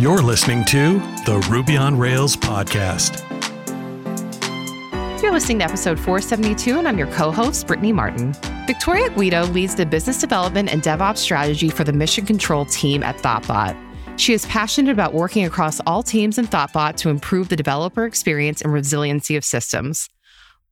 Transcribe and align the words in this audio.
You're 0.00 0.22
listening 0.22 0.64
to 0.64 0.98
the 1.26 1.46
Ruby 1.50 1.76
on 1.76 1.98
Rails 1.98 2.34
podcast. 2.34 3.20
You're 5.22 5.30
listening 5.30 5.58
to 5.58 5.66
episode 5.66 5.98
472, 5.98 6.78
and 6.78 6.88
I'm 6.88 6.96
your 6.96 7.08
co 7.08 7.30
host, 7.30 7.66
Brittany 7.66 7.92
Martin. 7.92 8.32
Victoria 8.66 9.10
Guido 9.10 9.44
leads 9.48 9.74
the 9.74 9.84
business 9.84 10.18
development 10.18 10.72
and 10.72 10.82
DevOps 10.82 11.18
strategy 11.18 11.68
for 11.68 11.84
the 11.84 11.92
mission 11.92 12.24
control 12.24 12.64
team 12.64 13.02
at 13.02 13.18
Thoughtbot. 13.18 13.76
She 14.18 14.32
is 14.32 14.46
passionate 14.46 14.90
about 14.90 15.12
working 15.12 15.44
across 15.44 15.80
all 15.80 16.02
teams 16.02 16.38
in 16.38 16.46
Thoughtbot 16.46 16.96
to 16.96 17.10
improve 17.10 17.50
the 17.50 17.56
developer 17.56 18.06
experience 18.06 18.62
and 18.62 18.72
resiliency 18.72 19.36
of 19.36 19.44
systems. 19.44 20.08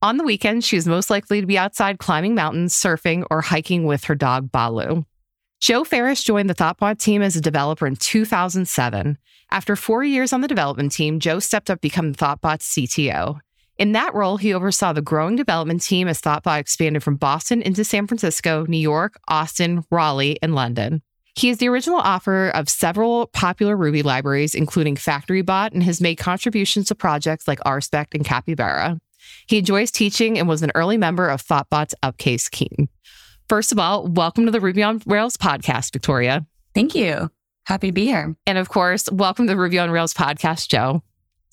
On 0.01 0.17
the 0.17 0.25
weekends, 0.25 0.67
she 0.67 0.79
is 0.79 0.89
most 0.89 1.11
likely 1.11 1.43
to 1.43 1.47
be 1.47 1.59
outside 1.59 1.99
climbing 1.99 2.35
mountains, 2.35 2.75
surfing, 2.75 3.27
or 3.31 3.43
hiking 3.43 3.85
with 3.85 4.05
her 4.05 4.15
dog, 4.15 4.51
Balu. 4.51 5.05
Joe 5.61 5.83
Ferris 5.83 6.23
joined 6.23 6.49
the 6.49 6.55
Thoughtbot 6.55 6.99
team 6.99 7.21
as 7.21 7.35
a 7.35 7.41
developer 7.41 7.87
in 7.87 7.97
2007. 7.97 9.19
After 9.51 9.75
four 9.75 10.05
years 10.05 10.33
on 10.33 10.41
the 10.41 10.49
development 10.49 10.93
team, 10.93 11.19
Joe 11.19 11.41
stepped 11.41 11.69
up 11.69 11.79
to 11.79 11.81
become 11.81 12.15
Thoughtbot's 12.15 12.67
CTO. 12.67 13.41
In 13.77 13.93
that 13.93 14.15
role, 14.15 14.37
he 14.37 14.55
oversaw 14.55 14.93
the 14.93 15.03
growing 15.03 15.35
development 15.35 15.83
team 15.83 16.07
as 16.07 16.21
Thoughtbot 16.21 16.61
expanded 16.61 17.03
from 17.03 17.17
Boston 17.17 17.61
into 17.61 17.83
San 17.83 18.07
Francisco, 18.07 18.67
New 18.69 18.79
York, 18.79 19.19
Austin, 19.27 19.85
Raleigh, 19.91 20.39
and 20.43 20.55
London. 20.55 21.03
He 21.35 21.51
is 21.51 21.59
the 21.59 21.69
original 21.69 21.99
author 21.99 22.51
of 22.51 22.69
several 22.69 23.27
popular 23.29 23.77
Ruby 23.77 24.03
libraries, 24.03 24.55
including 24.55 24.95
FactoryBot, 24.95 25.73
and 25.73 25.83
has 25.83 26.01
made 26.01 26.17
contributions 26.17 26.87
to 26.89 26.95
projects 26.95 27.49
like 27.49 27.61
RSpec 27.61 28.15
and 28.15 28.25
Capybara. 28.25 29.01
He 29.49 29.59
enjoys 29.59 29.91
teaching 29.91 30.39
and 30.39 30.49
was 30.49 30.63
an 30.63 30.73
early 30.77 30.97
member 30.97 31.29
of 31.29 31.45
Thoughtbot's 31.45 31.95
Upcase 32.03 32.49
team. 32.49 32.89
First 33.49 33.73
of 33.73 33.79
all, 33.79 34.07
welcome 34.07 34.45
to 34.45 34.51
the 34.51 34.61
Ruby 34.61 34.83
on 34.83 35.01
Rails 35.07 35.39
podcast, 35.39 35.95
Victoria. 35.95 36.47
Thank 36.75 36.95
you. 36.95 37.31
Happy 37.65 37.87
to 37.87 37.93
be 37.93 38.05
here. 38.05 38.37
And 38.47 38.59
of 38.59 38.69
course, 38.69 39.11
welcome 39.11 39.47
to 39.47 39.55
the 39.55 39.57
Ruby 39.57 39.79
on 39.79 39.91
Rails 39.91 40.13
podcast, 40.13 40.69
Joe. 40.69 41.03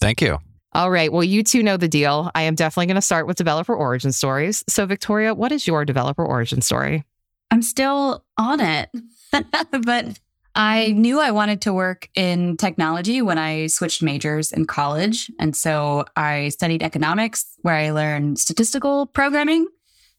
Thank 0.02 0.22
you. 0.22 0.40
All 0.74 0.92
right. 0.92 1.10
Well, 1.10 1.24
you 1.24 1.42
two 1.42 1.64
know 1.64 1.78
the 1.78 1.88
deal. 1.88 2.32
I 2.36 2.42
am 2.42 2.56
definitely 2.56 2.88
going 2.88 2.96
to 2.96 3.02
start 3.02 3.28
with 3.28 3.38
developer 3.38 3.74
origin 3.74 4.12
stories. 4.12 4.62
So, 4.68 4.86
Victoria, 4.86 5.34
what 5.34 5.54
is 5.54 5.68
your 5.68 5.86
developer 5.86 6.26
origin 6.26 6.62
story? 6.62 7.06
I'm 7.50 7.62
still 7.62 8.26
on 8.38 8.60
it, 8.60 8.90
but 9.72 10.20
I 10.54 10.92
knew 10.92 11.22
I 11.22 11.32
wanted 11.32 11.62
to 11.62 11.74
work 11.74 12.10
in 12.14 12.58
technology 12.58 13.22
when 13.22 13.38
I 13.38 13.68
switched 13.68 14.04
majors 14.04 14.52
in 14.52 14.66
college. 14.66 15.32
And 15.40 15.56
so 15.56 16.04
I 16.18 16.50
studied 16.50 16.84
economics, 16.84 17.46
where 17.62 17.76
I 17.76 17.92
learned 17.92 18.38
statistical 18.38 19.06
programming 19.06 19.68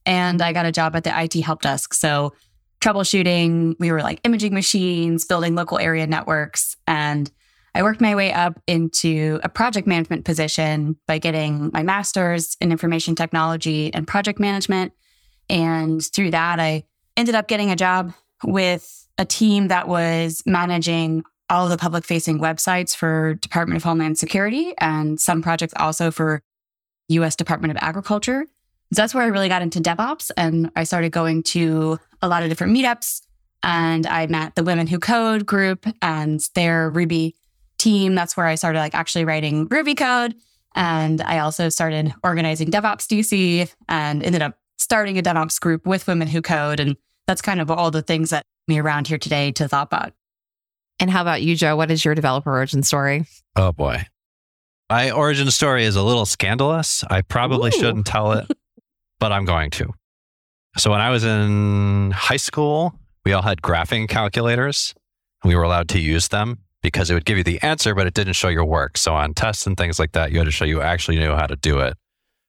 and 0.06 0.40
I 0.40 0.52
got 0.52 0.64
a 0.64 0.72
job 0.72 0.96
at 0.96 1.04
the 1.04 1.12
IT 1.20 1.34
help 1.42 1.60
desk. 1.60 1.92
So 1.92 2.32
troubleshooting, 2.80 3.74
we 3.78 3.90
were 3.90 4.02
like 4.02 4.20
imaging 4.24 4.54
machines, 4.54 5.24
building 5.24 5.54
local 5.54 5.78
area 5.78 6.06
networks. 6.06 6.76
And 6.86 7.30
I 7.74 7.82
worked 7.82 8.00
my 8.00 8.14
way 8.14 8.32
up 8.32 8.58
into 8.66 9.40
a 9.42 9.48
project 9.48 9.86
management 9.86 10.24
position 10.24 10.96
by 11.06 11.18
getting 11.18 11.70
my 11.74 11.82
master's 11.82 12.56
in 12.60 12.70
information 12.70 13.14
technology 13.14 13.92
and 13.92 14.06
project 14.06 14.38
management. 14.38 14.92
And 15.50 16.02
through 16.02 16.30
that, 16.30 16.60
I 16.60 16.84
ended 17.16 17.34
up 17.34 17.48
getting 17.48 17.70
a 17.70 17.76
job 17.76 18.14
with 18.44 19.06
a 19.18 19.24
team 19.24 19.68
that 19.68 19.88
was 19.88 20.42
managing 20.46 21.24
all 21.48 21.68
the 21.68 21.76
public 21.76 22.04
facing 22.04 22.38
websites 22.38 22.94
for 22.94 23.34
Department 23.34 23.76
of 23.76 23.84
Homeland 23.84 24.18
Security 24.18 24.74
and 24.78 25.20
some 25.20 25.42
projects 25.42 25.74
also 25.76 26.10
for 26.10 26.42
US 27.08 27.36
Department 27.36 27.70
of 27.70 27.78
Agriculture. 27.80 28.46
So 28.92 29.02
that's 29.02 29.14
where 29.14 29.24
I 29.24 29.28
really 29.28 29.48
got 29.48 29.62
into 29.62 29.80
DevOps 29.80 30.30
and 30.36 30.70
I 30.76 30.84
started 30.84 31.12
going 31.12 31.42
to 31.44 31.98
a 32.22 32.28
lot 32.28 32.42
of 32.42 32.48
different 32.48 32.76
meetups 32.76 33.22
and 33.62 34.06
I 34.06 34.26
met 34.26 34.54
the 34.54 34.62
Women 34.62 34.86
Who 34.86 34.98
Code 34.98 35.44
group 35.44 35.86
and 36.00 36.40
their 36.54 36.88
Ruby 36.90 37.34
team. 37.78 38.14
That's 38.14 38.36
where 38.36 38.46
I 38.46 38.54
started 38.54 38.78
like 38.78 38.94
actually 38.94 39.24
writing 39.24 39.66
Ruby 39.68 39.94
code. 39.94 40.34
And 40.74 41.20
I 41.22 41.38
also 41.38 41.68
started 41.68 42.14
organizing 42.22 42.70
DevOps 42.70 43.06
DC 43.06 43.72
and 43.88 44.22
ended 44.22 44.42
up 44.42 44.58
starting 44.78 45.18
a 45.18 45.22
DevOps 45.22 45.60
group 45.60 45.86
with 45.86 46.06
Women 46.06 46.28
Who 46.28 46.42
Code. 46.42 46.80
And 46.80 46.96
that's 47.26 47.42
kind 47.42 47.60
of 47.60 47.70
all 47.70 47.90
the 47.90 48.02
things 48.02 48.30
that 48.30 48.44
me 48.68 48.78
around 48.78 49.08
here 49.08 49.18
today 49.18 49.52
to 49.52 49.64
Thoughtbot. 49.64 50.12
And 51.00 51.10
how 51.10 51.22
about 51.22 51.42
you, 51.42 51.56
Joe? 51.56 51.76
What 51.76 51.90
is 51.90 52.04
your 52.04 52.14
developer 52.14 52.50
origin 52.50 52.82
story? 52.82 53.26
Oh 53.54 53.72
boy. 53.72 54.06
My 54.90 55.10
origin 55.10 55.50
story 55.50 55.84
is 55.84 55.96
a 55.96 56.02
little 56.02 56.26
scandalous. 56.26 57.04
I 57.10 57.22
probably 57.22 57.68
Ooh. 57.74 57.78
shouldn't 57.78 58.06
tell 58.06 58.32
it, 58.32 58.46
but 59.18 59.32
I'm 59.32 59.44
going 59.44 59.70
to. 59.70 59.92
So 60.76 60.90
when 60.90 61.00
I 61.00 61.10
was 61.10 61.24
in 61.24 62.10
high 62.10 62.36
school, 62.36 62.94
we 63.24 63.32
all 63.32 63.42
had 63.42 63.62
graphing 63.62 64.08
calculators. 64.08 64.94
and 65.42 65.48
We 65.48 65.56
were 65.56 65.62
allowed 65.62 65.88
to 65.90 65.98
use 65.98 66.28
them 66.28 66.58
because 66.82 67.10
it 67.10 67.14
would 67.14 67.24
give 67.24 67.38
you 67.38 67.44
the 67.44 67.60
answer, 67.62 67.94
but 67.94 68.06
it 68.06 68.14
didn't 68.14 68.34
show 68.34 68.48
your 68.48 68.64
work. 68.64 68.98
So 68.98 69.14
on 69.14 69.34
tests 69.34 69.66
and 69.66 69.76
things 69.76 69.98
like 69.98 70.12
that, 70.12 70.32
you 70.32 70.38
had 70.38 70.44
to 70.44 70.50
show 70.50 70.64
you 70.64 70.82
actually 70.82 71.18
knew 71.18 71.34
how 71.34 71.46
to 71.46 71.56
do 71.56 71.80
it 71.80 71.96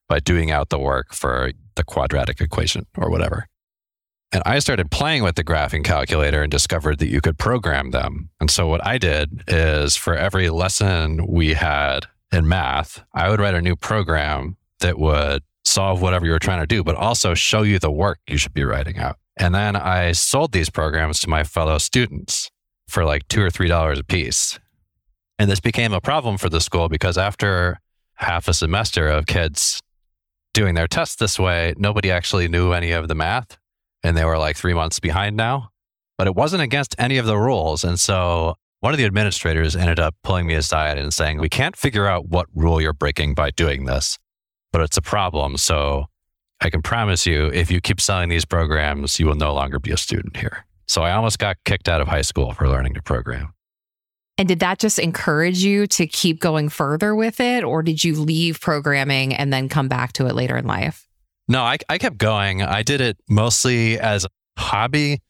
by 0.08 0.20
doing 0.20 0.52
out 0.52 0.70
the 0.70 0.80
work 0.80 1.14
for 1.14 1.52
the 1.76 1.84
quadratic 1.84 2.42
equation 2.42 2.86
or 2.98 3.10
whatever. 3.10 3.48
And 4.32 4.44
I 4.46 4.60
started 4.60 4.92
playing 4.92 5.24
with 5.24 5.36
the 5.36 5.44
graphing 5.44 5.86
calculator 5.86 6.44
and 6.44 6.52
discovered 6.52 7.00
that 7.00 7.08
you 7.08 7.22
could 7.22 7.38
program 7.38 7.92
them. 7.92 8.30
And 8.42 8.52
so 8.52 8.68
what 8.68 8.86
I 8.86 8.98
did 8.98 9.44
is 9.48 9.96
for 9.96 10.16
every 10.16 10.50
lesson 10.50 11.26
we 11.28 11.54
had 11.54 12.08
in 12.32 12.48
math, 12.48 13.04
I 13.14 13.30
would 13.30 13.40
write 13.40 13.56
a 13.56 13.62
new 13.62 13.78
program 13.78 14.58
that 14.82 15.00
would 15.00 15.44
solve 15.68 16.02
whatever 16.02 16.26
you 16.26 16.32
were 16.32 16.40
trying 16.40 16.62
to 16.62 16.68
do, 16.68 16.84
but 16.84 16.96
also 16.96 17.34
show 17.34 17.62
you 17.62 17.80
the 17.80 17.92
work 17.92 18.20
you 18.28 18.38
should 18.38 18.54
be 18.54 18.64
writing 18.64 18.98
out. 18.98 19.18
And 19.38 19.54
then 19.54 19.76
I 19.76 20.14
sold 20.14 20.52
these 20.52 20.70
programs 20.70 21.20
to 21.22 21.30
my 21.30 21.44
fellow 21.44 21.78
students 21.78 22.50
for 22.88 23.06
like 23.06 23.28
two 23.28 23.42
or 23.42 23.50
three 23.50 23.68
dollars 23.68 24.00
a 24.00 24.04
piece. 24.04 24.60
And 25.38 25.52
this 25.52 25.60
became 25.60 25.94
a 25.94 26.02
problem 26.02 26.38
for 26.38 26.50
the 26.50 26.62
school 26.62 26.90
because 26.90 27.18
after 27.18 27.80
half 28.16 28.48
a 28.48 28.54
semester 28.54 29.08
of 29.08 29.28
kids 29.28 29.82
doing 30.54 30.74
their 30.74 30.88
tests 30.88 31.18
this 31.18 31.38
way, 31.38 31.76
nobody 31.78 32.10
actually 32.10 32.48
knew 32.48 32.72
any 32.72 32.92
of 32.92 33.08
the 33.08 33.14
math. 33.14 33.60
And 34.04 34.18
they 34.18 34.26
were 34.26 34.38
like 34.38 34.56
three 34.56 34.74
months 34.74 35.00
behind 35.00 35.36
now. 35.38 35.70
But 36.18 36.26
it 36.26 36.36
wasn't 36.36 36.64
against 36.64 36.96
any 36.98 37.20
of 37.20 37.28
the 37.28 37.38
rules. 37.38 37.84
And 37.84 38.00
so 38.00 38.56
one 38.80 38.94
of 38.94 38.98
the 38.98 39.06
administrators 39.06 39.76
ended 39.76 40.00
up 40.00 40.16
pulling 40.24 40.48
me 40.48 40.56
aside 40.56 40.98
and 40.98 41.14
saying, 41.14 41.40
We 41.40 41.50
can't 41.50 41.76
figure 41.76 42.08
out 42.08 42.30
what 42.30 42.48
rule 42.56 42.82
you're 42.82 42.94
breaking 42.94 43.36
by 43.36 43.52
doing 43.52 43.86
this, 43.86 44.18
but 44.78 44.84
it's 44.84 44.98
a 44.98 45.02
problem. 45.02 45.58
So 45.58 46.06
I 46.62 46.70
can 46.70 46.84
promise 46.84 47.26
you, 47.26 47.48
if 47.48 47.72
you 47.72 47.82
keep 47.82 48.00
selling 48.00 48.30
these 48.30 48.46
programs, 48.46 49.20
you 49.20 49.26
will 49.26 49.34
no 49.34 49.52
longer 49.52 49.80
be 49.80 49.92
a 49.92 49.98
student 49.98 50.38
here. 50.38 50.68
So 50.86 51.02
I 51.02 51.14
almost 51.14 51.40
got 51.40 51.58
kicked 51.66 51.90
out 51.90 52.00
of 52.00 52.08
high 52.08 52.22
school 52.22 52.54
for 52.54 52.70
learning 52.70 52.94
to 52.94 53.02
program. 53.02 53.56
And 54.38 54.48
did 54.48 54.60
that 54.60 54.78
just 54.78 55.00
encourage 55.00 55.64
you 55.64 55.88
to 55.88 56.06
keep 56.06 56.40
going 56.40 56.70
further 56.70 57.16
with 57.16 57.40
it? 57.40 57.64
Or 57.64 57.82
did 57.82 58.04
you 58.04 58.22
leave 58.22 58.62
programming 58.62 59.34
and 59.34 59.52
then 59.52 59.68
come 59.68 59.88
back 59.88 60.14
to 60.14 60.28
it 60.28 60.36
later 60.36 60.56
in 60.56 60.68
life? 60.68 61.08
No, 61.48 61.64
I, 61.64 61.78
I 61.90 61.98
kept 61.98 62.20
going. 62.20 62.62
I 62.62 62.84
did 62.84 63.02
it 63.02 63.18
mostly 63.28 64.00
as 64.00 64.26
a 64.26 64.30
hobby 64.60 65.24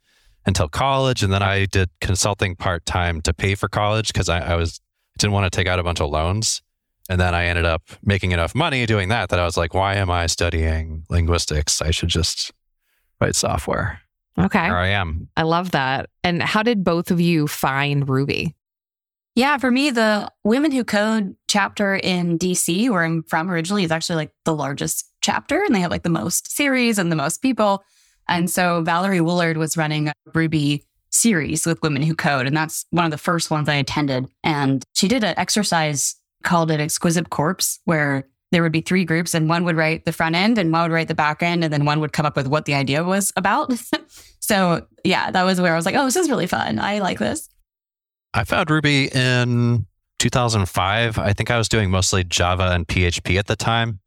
until 0.46 0.68
college. 0.68 1.24
And 1.24 1.32
then 1.32 1.42
I 1.42 1.68
did 1.68 1.90
consulting 2.02 2.58
part 2.58 2.86
time 2.86 3.22
to 3.22 3.34
pay 3.34 3.56
for 3.56 3.70
college 3.70 4.10
because 4.10 4.28
I, 4.28 4.40
I 4.40 4.56
was 4.56 4.82
didn't 5.18 5.32
want 5.32 5.50
to 5.50 5.56
take 5.56 5.68
out 5.68 5.80
a 5.80 5.84
bunch 5.84 6.02
of 6.02 6.10
loans. 6.10 6.62
And 7.10 7.20
then 7.20 7.34
I 7.34 7.46
ended 7.46 7.66
up 7.66 7.84
making 8.04 8.32
enough 8.32 8.54
money 8.54 8.86
doing 8.86 9.10
that 9.10 9.30
that 9.30 9.40
I 9.40 9.46
was 9.46 9.58
like, 9.58 9.74
why 9.74 9.96
am 9.96 10.10
I 10.10 10.28
studying 10.28 11.04
linguistics? 11.10 11.82
I 11.82 11.92
should 11.92 12.10
just 12.10 12.52
write 13.22 13.36
software. 13.36 14.02
Okay. 14.40 14.64
Here 14.64 14.76
I 14.76 14.90
am. 14.90 15.30
I 15.36 15.44
love 15.44 15.72
that. 15.72 16.10
And 16.24 16.42
how 16.42 16.64
did 16.64 16.84
both 16.84 17.10
of 17.10 17.20
you 17.20 17.48
find 17.48 18.08
Ruby? 18.08 18.56
Yeah, 19.36 19.58
for 19.58 19.70
me, 19.70 19.92
the 19.92 20.32
Women 20.44 20.72
Who 20.72 20.84
Code 20.84 21.36
chapter 21.48 21.96
in 21.96 22.40
DC, 22.40 22.90
where 22.90 23.04
I'm 23.04 23.24
from 23.24 23.52
originally, 23.52 23.84
is 23.84 23.92
actually 23.92 24.16
like 24.16 24.32
the 24.46 24.56
largest 24.56 25.12
chapter 25.22 25.64
and 25.64 25.76
they 25.76 25.80
have 25.82 25.92
like 25.92 26.04
the 26.04 26.10
most 26.10 26.52
series 26.52 26.98
and 26.98 27.12
the 27.12 27.16
most 27.16 27.42
people. 27.42 27.84
And 28.28 28.50
so 28.50 28.82
Valerie 28.82 29.20
Woolard 29.20 29.58
was 29.58 29.78
running 29.78 30.08
a 30.08 30.14
Ruby 30.34 30.84
series 31.12 31.66
with 31.66 31.82
Women 31.82 32.02
Who 32.02 32.16
Code. 32.16 32.48
And 32.48 32.58
that's 32.58 32.86
one 32.90 33.06
of 33.06 33.12
the 33.12 33.18
first 33.18 33.50
ones 33.50 33.70
I 33.70 33.76
attended. 33.76 34.26
And 34.44 34.84
she 34.94 35.08
did 35.08 35.24
an 35.24 35.36
exercise 35.38 36.16
called 36.44 36.72
it 36.72 36.80
Exquisite 36.80 37.30
Corpse, 37.30 37.80
where 37.86 38.28
there 38.52 38.64
would 38.64 38.72
be 38.72 38.82
three 38.82 39.04
groups 39.04 39.34
and 39.34 39.50
one 39.50 39.66
would 39.66 39.76
write 39.76 40.06
the 40.06 40.14
front 40.14 40.36
end 40.36 40.58
and 40.58 40.72
one 40.72 40.84
would 40.84 40.94
write 40.94 41.08
the 41.08 41.16
back 41.16 41.44
end. 41.44 41.64
And 41.64 41.74
then 41.74 41.86
one 41.86 42.00
would 42.00 42.14
come 42.14 42.26
up 42.26 42.36
with 42.36 42.48
what 42.48 42.66
the 42.66 42.74
idea 42.74 43.04
was 43.04 43.34
about. 43.36 43.74
so 44.40 44.86
yeah, 45.04 45.32
that 45.32 45.44
was 45.44 45.60
where 45.60 45.74
I 45.74 45.76
was 45.76 45.86
like, 45.86 45.96
oh, 45.96 46.06
this 46.06 46.16
is 46.16 46.30
really 46.30 46.48
fun. 46.48 46.80
I 46.80 47.00
like 47.00 47.20
this. 47.20 47.50
I 48.34 48.44
found 48.44 48.70
Ruby 48.70 49.08
in 49.08 49.86
2005. 50.20 51.18
I 51.18 51.34
think 51.34 51.52
I 51.52 51.58
was 51.58 51.70
doing 51.70 51.90
mostly 51.90 52.24
Java 52.24 52.72
and 52.72 52.88
PHP 52.88 53.38
at 53.38 53.48
the 53.48 53.56
time, 53.56 54.00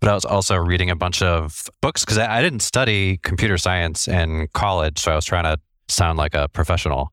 but 0.00 0.08
I 0.08 0.14
was 0.14 0.24
also 0.24 0.56
reading 0.56 0.90
a 0.90 0.96
bunch 0.96 1.22
of 1.22 1.68
books 1.80 2.04
because 2.04 2.18
I, 2.18 2.42
didn't 2.42 2.60
study 2.60 3.18
computer 3.18 3.58
science 3.58 4.08
in 4.08 4.48
college. 4.52 4.98
So 4.98 5.12
I 5.12 5.16
was 5.16 5.24
trying 5.24 5.44
to 5.44 5.58
sound 5.88 6.18
like 6.18 6.34
a 6.34 6.48
professional. 6.48 7.12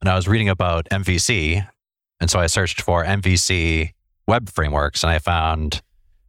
And 0.00 0.08
I 0.08 0.16
was 0.16 0.26
reading 0.26 0.48
about 0.48 0.88
MVC. 0.90 1.66
And 2.22 2.30
so 2.30 2.38
I 2.38 2.46
searched 2.46 2.80
for 2.80 3.04
MVC 3.04 3.90
web 4.28 4.48
frameworks 4.48 5.02
and 5.02 5.10
I 5.10 5.18
found 5.18 5.82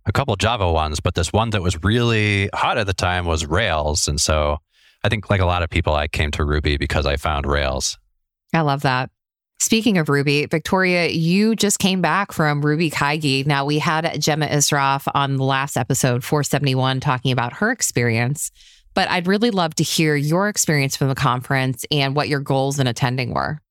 a 0.07 0.11
couple 0.11 0.35
Java 0.35 0.71
ones, 0.71 0.99
but 0.99 1.13
this 1.13 1.31
one 1.31 1.51
that 1.51 1.61
was 1.61 1.83
really 1.83 2.49
hot 2.51 2.79
at 2.79 2.87
the 2.87 2.95
time 2.95 3.27
was 3.27 3.45
Rails. 3.45 4.07
And 4.07 4.19
so 4.19 4.57
I 5.03 5.09
think, 5.09 5.29
like 5.29 5.39
a 5.39 5.45
lot 5.45 5.61
of 5.61 5.69
people, 5.69 5.93
I 5.93 6.07
came 6.07 6.31
to 6.31 6.43
Ruby 6.43 6.77
because 6.77 7.05
I 7.05 7.15
found 7.15 7.45
Rails. 7.45 7.99
I 8.55 8.61
love 8.61 8.81
that. 8.81 9.11
Speaking 9.59 9.99
of 9.99 10.09
Ruby, 10.09 10.47
Victoria, 10.47 11.09
you 11.09 11.55
just 11.55 11.77
came 11.77 12.01
back 12.01 12.31
from 12.31 12.65
Ruby 12.65 12.89
Kaigi. 12.89 13.45
Now, 13.45 13.63
we 13.63 13.77
had 13.77 14.05
Jemma 14.05 14.49
Issroff 14.49 15.07
on 15.13 15.37
the 15.37 15.43
last 15.43 15.77
episode, 15.77 16.23
471, 16.23 17.01
talking 17.01 17.31
about 17.31 17.53
her 17.53 17.69
experience, 17.69 18.49
but 18.95 19.07
I'd 19.11 19.27
really 19.27 19.51
love 19.51 19.75
to 19.75 19.83
hear 19.83 20.15
your 20.15 20.49
experience 20.49 20.97
from 20.97 21.09
the 21.09 21.15
conference 21.15 21.85
and 21.91 22.15
what 22.15 22.29
your 22.29 22.39
goals 22.39 22.79
in 22.79 22.87
attending 22.87 23.31
were. 23.31 23.61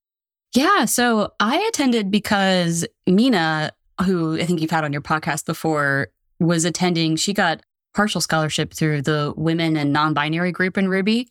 Yeah. 0.54 0.84
So 0.84 1.32
I 1.40 1.58
attended 1.68 2.10
because 2.10 2.86
Mina, 3.06 3.72
who 4.04 4.38
I 4.38 4.44
think 4.44 4.60
you've 4.60 4.70
had 4.70 4.84
on 4.84 4.92
your 4.92 5.02
podcast 5.02 5.46
before, 5.46 6.08
was 6.40 6.64
attending. 6.64 7.16
She 7.16 7.32
got 7.32 7.62
partial 7.94 8.20
scholarship 8.20 8.72
through 8.72 9.02
the 9.02 9.32
women 9.36 9.76
and 9.76 9.92
non 9.92 10.14
binary 10.14 10.52
group 10.52 10.76
in 10.76 10.88
Ruby. 10.88 11.28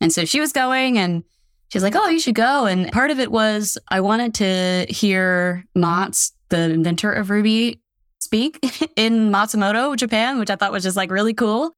And 0.00 0.12
so 0.12 0.24
she 0.24 0.40
was 0.40 0.52
going 0.52 0.98
and 0.98 1.24
she's 1.68 1.82
like, 1.82 1.94
Oh, 1.96 2.08
you 2.08 2.20
should 2.20 2.34
go. 2.34 2.66
And 2.66 2.90
part 2.92 3.10
of 3.10 3.18
it 3.18 3.30
was 3.30 3.78
I 3.88 4.00
wanted 4.00 4.34
to 4.34 4.86
hear 4.88 5.64
Matz, 5.74 6.32
the 6.48 6.70
inventor 6.70 7.12
of 7.12 7.30
Ruby, 7.30 7.80
speak 8.18 8.58
in 8.96 9.30
Matsumoto, 9.30 9.96
Japan, 9.96 10.38
which 10.38 10.50
I 10.50 10.56
thought 10.56 10.72
was 10.72 10.82
just 10.82 10.96
like 10.96 11.10
really 11.10 11.34
cool. 11.34 11.74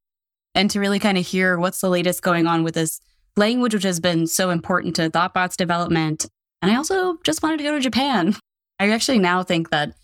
And 0.55 0.70
to 0.70 0.81
really 0.81 0.99
kind 0.99 1.17
of 1.17 1.26
hear 1.26 1.58
what's 1.58 1.81
the 1.81 1.88
latest 1.88 2.23
going 2.23 2.46
on 2.46 2.62
with 2.62 2.75
this 2.75 3.00
language, 3.37 3.73
which 3.73 3.85
has 3.85 4.00
been 4.00 4.26
so 4.26 4.50
important 4.50 4.96
to 4.96 5.08
ThoughtBot's 5.08 5.56
development. 5.56 6.26
And 6.62 6.70
I 6.70 6.76
also 6.76 7.19
just 7.25 7.43
wanted 7.43 7.59
to 7.59 7.64
go 7.64 7.73
to 7.73 7.81
Japan. 7.81 8.37
I 8.79 8.91
actually 8.91 9.19
now 9.19 9.43
think 9.43 9.70
that 9.70 9.94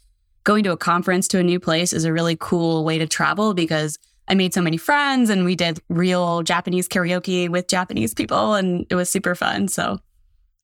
going 0.45 0.65
to 0.65 0.73
a 0.73 0.77
conference 0.77 1.29
to 1.29 1.39
a 1.39 1.43
new 1.43 1.61
place 1.61 1.93
is 1.93 2.05
a 2.05 2.13
really 2.13 2.37
cool 2.39 2.85
way 2.85 2.99
to 2.99 3.07
travel 3.07 3.55
because 3.55 3.99
I 4.27 4.35
made 4.35 4.53
so 4.53 4.61
many 4.61 4.77
friends 4.77 5.31
and 5.31 5.45
we 5.45 5.55
did 5.55 5.81
real 5.89 6.43
Japanese 6.43 6.89
karaoke 6.89 7.49
with 7.49 7.69
Japanese 7.69 8.13
people 8.13 8.55
and 8.55 8.87
it 8.91 8.95
was 8.95 9.09
super 9.09 9.35
fun. 9.35 9.69
So 9.69 10.01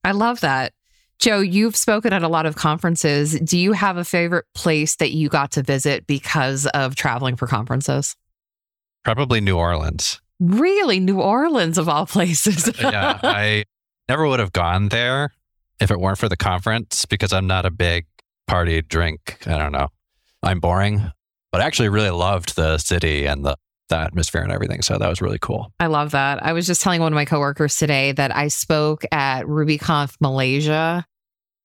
I 0.03 0.13
love 0.13 0.41
that. 0.41 0.73
Joe, 1.21 1.41
you've 1.41 1.77
spoken 1.77 2.13
at 2.13 2.23
a 2.23 2.29
lot 2.29 2.45
of 2.45 2.57
conferences. 2.57 3.39
Do 3.41 3.57
you 3.57 3.73
have 3.73 3.97
a 3.97 4.05
favorite 4.05 4.47
place 4.55 4.97
that 4.97 5.13
you 5.13 5.29
got 5.29 5.53
to 5.53 5.63
visit 5.63 6.07
because 6.07 6.67
of 6.67 6.97
traveling 6.97 7.37
for 7.37 7.47
conferences? 7.47 8.17
Probably 9.05 9.41
New 9.41 9.57
Orleans. 9.57 10.21
Really? 10.41 10.99
New 10.99 11.21
Orleans, 11.21 11.79
of 11.79 11.89
all 11.89 12.07
places. 12.07 12.69
Uh, 12.69 12.73
yeah. 12.81 13.21
I 13.23 13.65
never 14.09 14.27
would 14.27 14.41
have 14.41 14.53
gone 14.53 14.89
there 14.89 15.31
if 15.81 15.91
it 15.91 16.01
weren't 16.01 16.19
for 16.19 16.29
the 16.29 16.37
conference 16.37 17.05
because 17.05 17.33
I'm 17.33 17.47
not 17.47 17.67
a 17.67 17.71
big 17.71 18.07
party 18.47 18.83
drink. 18.83 19.39
I 19.47 19.59
don't 19.59 19.73
know. 19.73 19.89
I'm 20.43 20.61
boring 20.61 21.11
but 21.55 21.61
I 21.61 21.67
actually 21.67 21.89
really 21.89 22.11
loved 22.11 22.57
the 22.57 22.79
city 22.79 23.27
and 23.27 23.45
the, 23.45 23.57
the 23.89 23.97
atmosphere 23.97 24.43
and 24.43 24.51
everything. 24.51 24.83
So 24.83 24.99
that 24.99 25.09
was 25.09 25.23
really 25.23 25.39
cool. 25.39 25.73
I 25.79 25.87
love 25.87 26.11
that. 26.11 26.45
I 26.45 26.53
was 26.53 26.67
just 26.67 26.81
telling 26.81 27.01
one 27.01 27.13
of 27.13 27.15
my 27.15 27.25
coworkers 27.25 27.77
today 27.77 28.11
that 28.11 28.35
I 28.35 28.49
spoke 28.49 29.05
at 29.13 29.45
RubyConf 29.45 30.17
Malaysia. 30.21 31.07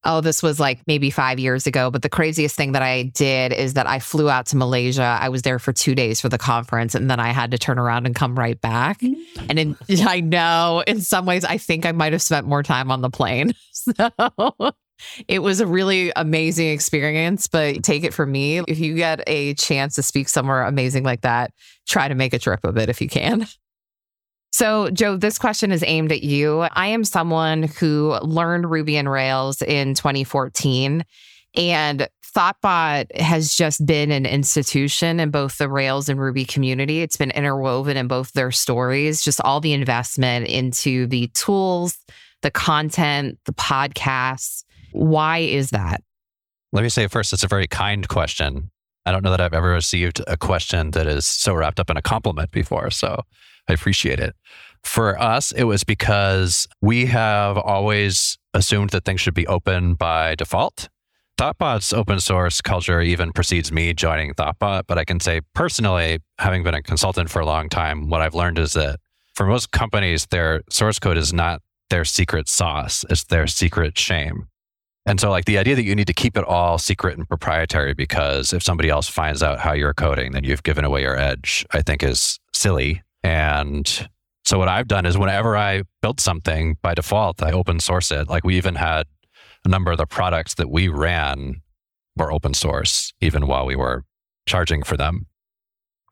Oh, 0.05 0.21
this 0.21 0.41
was 0.41 0.59
like 0.59 0.79
maybe 0.87 1.09
five 1.09 1.39
years 1.39 1.67
ago. 1.67 1.91
But 1.91 2.01
the 2.01 2.09
craziest 2.09 2.55
thing 2.55 2.71
that 2.71 2.81
I 2.81 3.03
did 3.03 3.51
is 3.51 3.73
that 3.73 3.85
I 3.87 3.99
flew 3.99 4.29
out 4.29 4.45
to 4.47 4.57
Malaysia. 4.57 5.17
I 5.19 5.29
was 5.29 5.41
there 5.41 5.59
for 5.59 5.73
two 5.73 5.93
days 5.93 6.21
for 6.21 6.29
the 6.29 6.37
conference, 6.37 6.95
and 6.95 7.09
then 7.09 7.19
I 7.19 7.29
had 7.29 7.51
to 7.51 7.57
turn 7.57 7.77
around 7.77 8.05
and 8.05 8.15
come 8.15 8.37
right 8.37 8.59
back. 8.59 9.01
And 9.49 9.59
in, 9.59 9.77
I 10.07 10.21
know 10.21 10.83
in 10.87 11.01
some 11.01 11.25
ways, 11.25 11.43
I 11.43 11.57
think 11.57 11.85
I 11.85 11.91
might 11.91 12.13
have 12.13 12.21
spent 12.21 12.47
more 12.47 12.63
time 12.63 12.91
on 12.91 13.01
the 13.01 13.09
plane. 13.09 13.53
So 13.71 14.73
it 15.27 15.39
was 15.39 15.61
a 15.61 15.67
really 15.67 16.11
amazing 16.15 16.69
experience, 16.69 17.47
but 17.47 17.83
take 17.83 18.03
it 18.03 18.13
from 18.13 18.31
me. 18.31 18.59
If 18.67 18.79
you 18.79 18.95
get 18.95 19.21
a 19.27 19.53
chance 19.53 19.95
to 19.95 20.03
speak 20.03 20.27
somewhere 20.29 20.63
amazing 20.63 21.03
like 21.03 21.21
that, 21.21 21.51
try 21.87 22.07
to 22.07 22.15
make 22.15 22.33
a 22.33 22.39
trip 22.39 22.59
of 22.63 22.77
it 22.77 22.89
if 22.89 23.01
you 23.01 23.07
can. 23.07 23.47
So, 24.51 24.89
Joe, 24.89 25.15
this 25.15 25.37
question 25.37 25.71
is 25.71 25.83
aimed 25.85 26.11
at 26.11 26.23
you. 26.23 26.61
I 26.61 26.87
am 26.87 27.03
someone 27.03 27.63
who 27.63 28.17
learned 28.21 28.69
Ruby 28.69 28.97
and 28.97 29.09
Rails 29.09 29.61
in 29.61 29.93
2014, 29.93 31.05
and 31.55 32.09
Thoughtbot 32.35 33.15
has 33.19 33.55
just 33.55 33.85
been 33.85 34.11
an 34.11 34.25
institution 34.25 35.19
in 35.19 35.31
both 35.31 35.57
the 35.57 35.69
Rails 35.69 36.09
and 36.09 36.19
Ruby 36.19 36.45
community. 36.45 37.01
It's 37.01 37.17
been 37.17 37.31
interwoven 37.31 37.97
in 37.97 38.07
both 38.07 38.31
their 38.33 38.51
stories, 38.51 39.23
just 39.23 39.41
all 39.41 39.59
the 39.61 39.73
investment 39.73 40.47
into 40.47 41.07
the 41.07 41.27
tools, 41.33 41.97
the 42.41 42.51
content, 42.51 43.39
the 43.45 43.53
podcasts 43.53 44.63
why 44.91 45.39
is 45.39 45.71
that? 45.71 46.01
Let 46.71 46.83
me 46.83 46.89
say 46.89 47.07
first, 47.07 47.33
it's 47.33 47.43
a 47.43 47.47
very 47.47 47.67
kind 47.67 48.07
question. 48.07 48.71
I 49.05 49.11
don't 49.11 49.23
know 49.23 49.31
that 49.31 49.41
I've 49.41 49.53
ever 49.53 49.69
received 49.69 50.21
a 50.27 50.37
question 50.37 50.91
that 50.91 51.07
is 51.07 51.25
so 51.25 51.53
wrapped 51.53 51.79
up 51.79 51.89
in 51.89 51.97
a 51.97 52.01
compliment 52.01 52.51
before. 52.51 52.91
So 52.91 53.23
I 53.69 53.73
appreciate 53.73 54.19
it. 54.19 54.35
For 54.83 55.19
us, 55.21 55.51
it 55.51 55.65
was 55.65 55.83
because 55.83 56.67
we 56.81 57.05
have 57.07 57.57
always 57.57 58.37
assumed 58.53 58.91
that 58.91 59.05
things 59.05 59.21
should 59.21 59.33
be 59.33 59.47
open 59.47 59.93
by 59.93 60.35
default. 60.35 60.89
Thoughtbot's 61.37 61.93
open 61.93 62.19
source 62.19 62.59
culture 62.61 63.01
even 63.01 63.31
precedes 63.31 63.71
me 63.71 63.93
joining 63.93 64.33
Thoughtbot, 64.33 64.83
but 64.87 64.97
I 64.97 65.05
can 65.05 65.19
say 65.19 65.41
personally, 65.53 66.19
having 66.37 66.63
been 66.63 66.73
a 66.73 66.81
consultant 66.81 67.29
for 67.29 67.39
a 67.39 67.45
long 67.45 67.69
time, 67.69 68.09
what 68.09 68.21
I've 68.21 68.35
learned 68.35 68.59
is 68.59 68.73
that 68.73 68.99
for 69.35 69.45
most 69.45 69.71
companies, 69.71 70.25
their 70.31 70.63
source 70.69 70.99
code 70.99 71.17
is 71.17 71.31
not 71.31 71.61
their 71.89 72.03
secret 72.03 72.49
sauce, 72.49 73.05
it's 73.09 73.23
their 73.23 73.47
secret 73.47 73.97
shame. 73.97 74.47
And 75.05 75.19
so, 75.19 75.29
like, 75.29 75.45
the 75.45 75.57
idea 75.57 75.75
that 75.75 75.85
you 75.85 75.95
need 75.95 76.07
to 76.07 76.13
keep 76.13 76.37
it 76.37 76.43
all 76.43 76.77
secret 76.77 77.17
and 77.17 77.27
proprietary 77.27 77.93
because 77.93 78.51
if 78.51 78.61
somebody 78.61 78.89
else 78.89 79.07
finds 79.07 79.41
out 79.41 79.59
how 79.59 79.73
you're 79.73 79.93
coding, 79.93 80.33
then 80.33 80.43
you've 80.43 80.63
given 80.63 80.83
away 80.83 81.01
your 81.01 81.17
edge, 81.17 81.65
I 81.71 81.81
think 81.81 82.03
is 82.03 82.37
silly. 82.53 83.01
And 83.23 84.09
so, 84.45 84.57
what 84.57 84.67
I've 84.67 84.87
done 84.87 85.05
is 85.05 85.17
whenever 85.17 85.55
I 85.55 85.83
build 86.01 86.19
something 86.19 86.77
by 86.81 86.93
default, 86.93 87.43
I 87.43 87.51
open 87.51 87.79
source 87.79 88.11
it. 88.11 88.27
Like, 88.27 88.43
we 88.43 88.57
even 88.57 88.75
had 88.75 89.07
a 89.65 89.69
number 89.69 89.91
of 89.91 89.97
the 89.97 90.05
products 90.05 90.55
that 90.55 90.69
we 90.69 90.87
ran 90.87 91.61
were 92.15 92.31
open 92.31 92.53
source, 92.53 93.13
even 93.21 93.47
while 93.47 93.65
we 93.65 93.75
were 93.75 94.03
charging 94.47 94.83
for 94.83 94.97
them. 94.97 95.27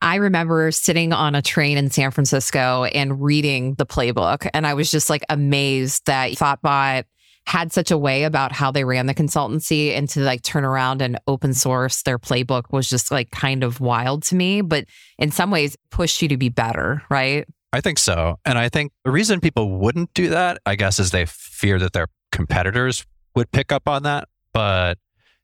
I 0.00 0.16
remember 0.16 0.70
sitting 0.70 1.12
on 1.12 1.34
a 1.34 1.42
train 1.42 1.76
in 1.76 1.90
San 1.90 2.10
Francisco 2.10 2.84
and 2.84 3.20
reading 3.20 3.74
the 3.74 3.86
playbook. 3.86 4.48
And 4.54 4.66
I 4.66 4.74
was 4.74 4.90
just 4.90 5.10
like 5.10 5.24
amazed 5.28 6.06
that 6.06 6.32
Thoughtbot 6.32 7.04
had 7.48 7.72
such 7.72 7.90
a 7.90 7.96
way 7.96 8.24
about 8.24 8.52
how 8.52 8.70
they 8.70 8.84
ran 8.84 9.06
the 9.06 9.14
consultancy 9.14 9.96
and 9.96 10.06
to 10.06 10.20
like 10.20 10.42
turn 10.42 10.66
around 10.66 11.00
and 11.00 11.18
open 11.26 11.54
source 11.54 12.02
their 12.02 12.18
playbook 12.18 12.64
was 12.72 12.90
just 12.90 13.10
like 13.10 13.30
kind 13.30 13.64
of 13.64 13.80
wild 13.80 14.22
to 14.22 14.34
me, 14.34 14.60
but 14.60 14.84
in 15.18 15.30
some 15.30 15.50
ways 15.50 15.74
pushed 15.90 16.20
you 16.20 16.28
to 16.28 16.36
be 16.36 16.50
better, 16.50 17.02
right? 17.08 17.46
I 17.72 17.80
think 17.80 17.98
so. 17.98 18.38
And 18.44 18.58
I 18.58 18.68
think 18.68 18.92
the 19.02 19.10
reason 19.10 19.40
people 19.40 19.78
wouldn't 19.78 20.12
do 20.12 20.28
that, 20.28 20.58
I 20.66 20.76
guess, 20.76 20.98
is 20.98 21.10
they 21.10 21.24
fear 21.24 21.78
that 21.78 21.94
their 21.94 22.08
competitors 22.32 23.06
would 23.34 23.50
pick 23.50 23.72
up 23.72 23.88
on 23.88 24.02
that. 24.02 24.28
But 24.52 24.98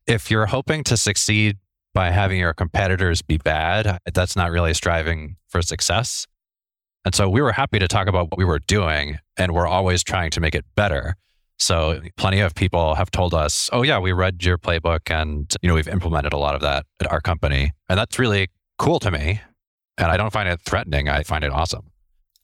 if 0.07 0.31
you're 0.31 0.45
hoping 0.45 0.85
to 0.85 0.99
succeed 0.99 1.57
by 1.95 2.11
having 2.11 2.39
your 2.39 2.53
competitors 2.53 3.23
be 3.23 3.39
bad, 3.39 3.99
that's 4.13 4.37
not 4.37 4.51
really 4.51 4.75
striving 4.75 5.37
for 5.49 5.63
success. 5.63 6.27
And 7.07 7.15
so 7.15 7.31
we 7.31 7.41
were 7.41 7.53
happy 7.53 7.79
to 7.79 7.89
talk 7.89 8.09
about 8.09 8.31
what 8.31 8.37
we 8.37 8.45
were 8.45 8.59
doing, 8.59 9.21
and 9.39 9.53
we're 9.53 9.67
always 9.67 10.03
trying 10.03 10.29
to 10.33 10.41
make 10.41 10.55
it 10.55 10.67
better. 10.75 11.17
So 11.59 12.01
plenty 12.17 12.41
of 12.41 12.55
people 12.55 12.95
have 12.95 13.11
told 13.11 13.33
us, 13.35 13.71
"Oh 13.73 13.83
yeah, 13.83 13.99
we 13.99 14.13
read 14.13 14.45
your 14.45 14.59
playbook 14.59 15.11
and 15.11 15.55
you 15.63 15.69
know, 15.69 15.75
we've 15.75 15.89
implemented 15.89 16.33
a 16.33 16.39
lot 16.39 16.55
of 16.55 16.61
that 16.63 16.87
at 17.01 17.11
our 17.11 17.21
company." 17.21 17.73
And 17.89 17.99
that's 17.99 18.19
really 18.19 18.49
cool 18.79 18.99
to 19.01 19.11
me. 19.11 19.41
And 19.97 20.11
I 20.11 20.17
don't 20.17 20.33
find 20.33 20.49
it 20.49 20.61
threatening. 20.67 21.09
I 21.09 21.23
find 21.23 21.45
it 21.45 21.53
awesome. 21.53 21.91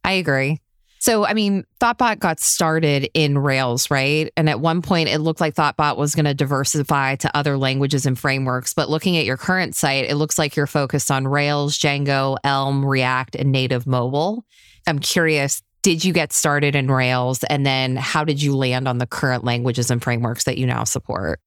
I 0.05 0.13
agree. 0.13 0.61
So, 1.01 1.25
I 1.25 1.33
mean, 1.33 1.65
Thoughtbot 1.81 2.19
got 2.19 2.41
started 2.41 3.09
in 3.15 3.39
Rails, 3.39 3.91
right? 3.91 4.31
And 4.37 4.51
at 4.51 4.61
one 4.61 4.83
point, 4.83 5.09
it 5.09 5.21
looked 5.21 5.41
like 5.41 5.55
Thoughtbot 5.55 5.97
was 5.97 6.15
going 6.15 6.27
to 6.27 6.35
diversify 6.35 7.17
to 7.17 7.35
other 7.35 7.57
languages 7.57 8.05
and 8.05 8.19
frameworks. 8.19 8.75
But 8.75 8.91
looking 8.91 9.17
at 9.17 9.25
your 9.25 9.39
current 9.39 9.75
site, 9.75 10.05
it 10.11 10.17
looks 10.17 10.39
like 10.39 10.57
you're 10.57 10.67
focused 10.67 11.11
on 11.11 11.27
Rails, 11.27 11.79
Django, 11.79 12.37
Elm, 12.45 12.85
React, 12.85 13.37
and 13.37 13.51
native 13.51 13.87
mobile. 13.87 14.45
I'm 14.87 14.99
curious, 14.99 15.63
did 15.83 16.05
you 16.05 16.13
get 16.13 16.33
started 16.33 16.75
in 16.75 16.91
Rails? 16.91 17.43
And 17.45 17.65
then 17.65 17.97
how 17.97 18.25
did 18.25 18.43
you 18.43 18.57
land 18.57 18.87
on 18.87 18.99
the 18.99 19.07
current 19.07 19.45
languages 19.45 19.91
and 19.91 20.03
frameworks 20.03 20.45
that 20.45 20.59
you 20.59 20.67
now 20.67 20.85
support? 20.85 21.41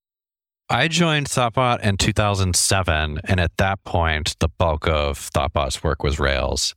I 0.70 0.88
joined 0.88 1.28
Thoughtbot 1.28 1.82
in 1.82 1.98
2007. 1.98 3.20
And 3.26 3.40
at 3.40 3.52
that 3.58 3.84
point, 3.84 4.36
the 4.40 4.50
bulk 4.50 4.88
of 4.88 5.20
Thoughtbot's 5.20 5.84
work 5.84 6.04
was 6.04 6.20
Rails. 6.20 6.74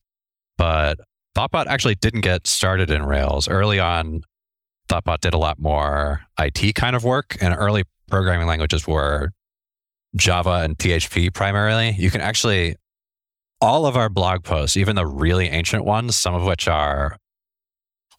But 0.58 0.98
Thoughtbot 1.36 1.66
actually 1.66 1.94
didn't 1.94 2.22
get 2.22 2.46
started 2.46 2.90
in 2.90 3.04
Rails. 3.04 3.48
Early 3.48 3.78
on, 3.78 4.22
Thoughtbot 4.88 5.20
did 5.20 5.34
a 5.34 5.38
lot 5.38 5.58
more 5.58 6.22
IT 6.38 6.74
kind 6.74 6.94
of 6.96 7.04
work, 7.04 7.36
and 7.40 7.54
early 7.56 7.84
programming 8.08 8.46
languages 8.46 8.86
were 8.86 9.32
Java 10.14 10.62
and 10.62 10.78
PHP 10.78 11.32
primarily. 11.34 11.90
You 11.90 12.10
can 12.10 12.20
actually, 12.20 12.76
all 13.60 13.86
of 13.86 13.96
our 13.96 14.08
blog 14.08 14.44
posts, 14.44 14.76
even 14.76 14.96
the 14.96 15.06
really 15.06 15.48
ancient 15.48 15.84
ones, 15.84 16.16
some 16.16 16.34
of 16.34 16.44
which 16.44 16.68
are 16.68 17.16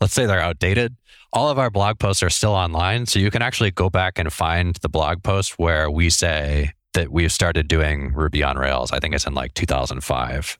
let's 0.01 0.13
say 0.13 0.25
they're 0.25 0.39
outdated, 0.39 0.95
all 1.33 1.49
of 1.49 1.59
our 1.59 1.69
blog 1.69 1.99
posts 1.99 2.23
are 2.23 2.29
still 2.29 2.53
online. 2.53 3.05
So 3.05 3.19
you 3.19 3.31
can 3.31 3.41
actually 3.41 3.71
go 3.71 3.89
back 3.89 4.17
and 4.19 4.31
find 4.31 4.75
the 4.77 4.89
blog 4.89 5.23
post 5.23 5.59
where 5.59 5.89
we 5.89 6.09
say 6.09 6.71
that 6.93 7.11
we've 7.11 7.31
started 7.31 7.67
doing 7.67 8.13
Ruby 8.13 8.43
on 8.43 8.57
Rails. 8.57 8.91
I 8.91 8.99
think 8.99 9.13
it's 9.13 9.27
in 9.27 9.33
like 9.33 9.53
2005. 9.53 10.57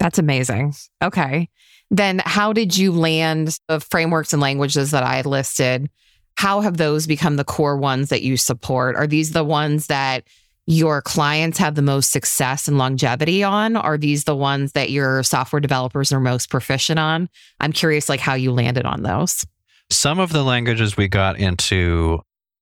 That's 0.00 0.18
amazing. 0.18 0.74
Okay. 1.02 1.48
Then 1.90 2.22
how 2.24 2.52
did 2.52 2.76
you 2.76 2.92
land 2.92 3.58
the 3.68 3.80
frameworks 3.80 4.32
and 4.32 4.40
languages 4.40 4.90
that 4.92 5.02
I 5.02 5.22
listed? 5.22 5.88
how 6.36 6.60
have 6.60 6.76
those 6.76 7.06
become 7.06 7.36
the 7.36 7.44
core 7.44 7.76
ones 7.76 8.08
that 8.08 8.22
you 8.22 8.36
support? 8.36 8.96
Are 8.96 9.06
these 9.06 9.32
the 9.32 9.44
ones 9.44 9.86
that 9.86 10.24
your 10.66 11.02
clients 11.02 11.58
have 11.58 11.74
the 11.74 11.82
most 11.82 12.10
success 12.10 12.68
and 12.68 12.78
longevity 12.78 13.42
on? 13.42 13.76
Are 13.76 13.98
these 13.98 14.24
the 14.24 14.36
ones 14.36 14.72
that 14.72 14.90
your 14.90 15.22
software 15.22 15.60
developers 15.60 16.12
are 16.12 16.20
most 16.20 16.50
proficient 16.50 16.98
on? 16.98 17.28
I'm 17.60 17.72
curious 17.72 18.08
like 18.08 18.20
how 18.20 18.34
you 18.34 18.52
landed 18.52 18.86
on 18.86 19.02
those. 19.02 19.44
Some 19.90 20.18
of 20.18 20.32
the 20.32 20.42
languages 20.42 20.96
we 20.96 21.08
got 21.08 21.38
into 21.38 22.20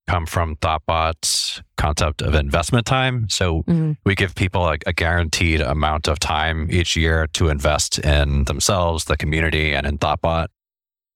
come 0.08 0.26
from 0.26 0.56
Thoughtbot's 0.56 1.62
concept 1.76 2.22
of 2.22 2.34
investment 2.34 2.86
time. 2.86 3.28
So 3.28 3.62
mm-hmm. 3.62 3.92
we 4.04 4.14
give 4.14 4.34
people 4.34 4.66
a, 4.66 4.76
a, 4.84 4.92
guaranteed 4.92 5.60
amount 5.60 6.08
of 6.08 6.18
time 6.18 6.68
each 6.70 6.96
year 6.96 7.28
to 7.34 7.48
invest 7.48 8.00
in 8.00 8.44
themselves, 8.44 9.04
the 9.04 9.16
community, 9.16 9.72
and 9.72 9.86
in 9.86 9.98
Thoughtbot. 9.98 10.48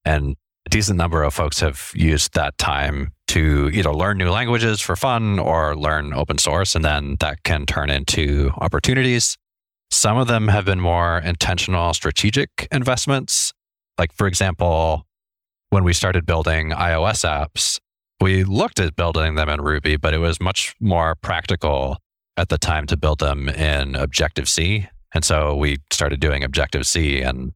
And 0.04 0.36
a 0.66 0.70
decent 0.70 0.98
number 0.98 1.24
of 1.24 1.34
folks 1.34 1.60
have 1.60 1.90
used 1.94 2.34
that 2.34 2.56
time 2.58 3.12
to 3.28 3.70
either 3.72 3.92
learn 3.92 4.18
new 4.18 4.30
languages 4.30 4.80
for 4.80 4.96
fun 4.96 5.38
or 5.38 5.76
learn 5.76 6.12
open 6.12 6.38
source, 6.38 6.74
and 6.74 6.84
then 6.84 7.16
that 7.20 7.42
can 7.42 7.66
turn 7.66 7.90
into 7.90 8.50
opportunities. 8.58 9.36
Some 9.90 10.16
of 10.16 10.26
them 10.26 10.48
have 10.48 10.64
been 10.64 10.80
more 10.80 11.18
intentional 11.18 11.94
strategic 11.94 12.68
investments. 12.72 13.52
Like, 13.98 14.12
for 14.12 14.26
example, 14.26 15.06
when 15.70 15.84
we 15.84 15.92
started 15.92 16.26
building 16.26 16.70
iOS 16.70 17.24
apps, 17.24 17.78
we 18.20 18.44
looked 18.44 18.80
at 18.80 18.96
building 18.96 19.34
them 19.34 19.48
in 19.48 19.60
Ruby, 19.60 19.96
but 19.96 20.14
it 20.14 20.18
was 20.18 20.40
much 20.40 20.74
more 20.80 21.14
practical 21.16 21.98
at 22.36 22.48
the 22.48 22.58
time 22.58 22.86
to 22.86 22.96
build 22.96 23.20
them 23.20 23.48
in 23.48 23.94
Objective 23.94 24.48
C. 24.48 24.88
And 25.14 25.24
so 25.24 25.54
we 25.54 25.78
started 25.92 26.20
doing 26.20 26.44
Objective 26.44 26.86
C 26.86 27.22
and 27.22 27.52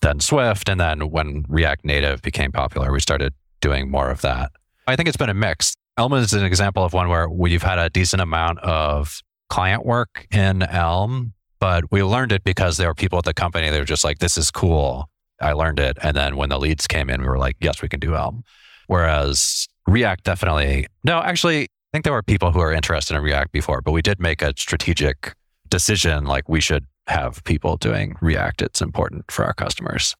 then 0.00 0.20
Swift. 0.20 0.68
And 0.68 0.80
then 0.80 1.10
when 1.10 1.44
React 1.48 1.84
Native 1.84 2.22
became 2.22 2.52
popular, 2.52 2.92
we 2.92 3.00
started 3.00 3.34
doing 3.60 3.90
more 3.90 4.10
of 4.10 4.20
that. 4.22 4.52
I 4.86 4.96
think 4.96 5.08
it's 5.08 5.16
been 5.16 5.30
a 5.30 5.34
mix. 5.34 5.74
Elm 5.96 6.12
is 6.14 6.32
an 6.32 6.44
example 6.44 6.84
of 6.84 6.92
one 6.92 7.08
where 7.08 7.28
we've 7.28 7.62
had 7.62 7.78
a 7.78 7.90
decent 7.90 8.22
amount 8.22 8.58
of 8.60 9.20
client 9.48 9.84
work 9.84 10.26
in 10.32 10.62
Elm, 10.62 11.34
but 11.60 11.92
we 11.92 12.02
learned 12.02 12.32
it 12.32 12.42
because 12.44 12.78
there 12.78 12.88
were 12.88 12.94
people 12.94 13.18
at 13.18 13.24
the 13.24 13.34
company 13.34 13.70
that 13.70 13.78
were 13.78 13.84
just 13.84 14.04
like, 14.04 14.18
this 14.18 14.36
is 14.36 14.50
cool. 14.50 15.08
I 15.40 15.52
learned 15.52 15.78
it. 15.78 15.98
And 16.02 16.16
then 16.16 16.36
when 16.36 16.48
the 16.48 16.58
leads 16.58 16.86
came 16.86 17.10
in, 17.10 17.20
we 17.20 17.28
were 17.28 17.38
like, 17.38 17.56
yes, 17.60 17.82
we 17.82 17.88
can 17.88 18.00
do 18.00 18.14
Elm. 18.14 18.42
Whereas 18.86 19.68
React 19.86 20.24
definitely, 20.24 20.86
no, 21.04 21.20
actually, 21.20 21.64
I 21.64 21.68
think 21.92 22.04
there 22.04 22.12
were 22.12 22.22
people 22.22 22.52
who 22.52 22.58
were 22.58 22.72
interested 22.72 23.16
in 23.16 23.22
React 23.22 23.52
before, 23.52 23.82
but 23.82 23.92
we 23.92 24.02
did 24.02 24.18
make 24.18 24.42
a 24.42 24.54
strategic 24.56 25.34
decision 25.68 26.24
like 26.24 26.48
we 26.48 26.60
should 26.60 26.86
have 27.06 27.44
people 27.44 27.76
doing 27.76 28.16
React. 28.20 28.62
It's 28.62 28.80
important 28.80 29.30
for 29.30 29.44
our 29.44 29.52
customers. 29.52 30.14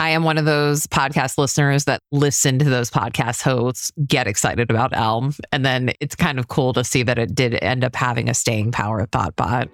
I 0.00 0.10
am 0.10 0.22
one 0.22 0.38
of 0.38 0.44
those 0.44 0.86
podcast 0.86 1.38
listeners 1.38 1.84
that 1.86 2.02
listen 2.12 2.60
to 2.60 2.64
those 2.64 2.88
podcast 2.88 3.42
hosts 3.42 3.90
get 4.06 4.28
excited 4.28 4.70
about 4.70 4.96
Elm. 4.96 5.34
And 5.50 5.66
then 5.66 5.90
it's 6.00 6.14
kind 6.14 6.38
of 6.38 6.46
cool 6.46 6.72
to 6.74 6.84
see 6.84 7.02
that 7.02 7.18
it 7.18 7.34
did 7.34 7.58
end 7.62 7.82
up 7.82 7.96
having 7.96 8.28
a 8.28 8.34
staying 8.34 8.70
power 8.70 9.00
at 9.00 9.10
Thoughtbot. 9.10 9.68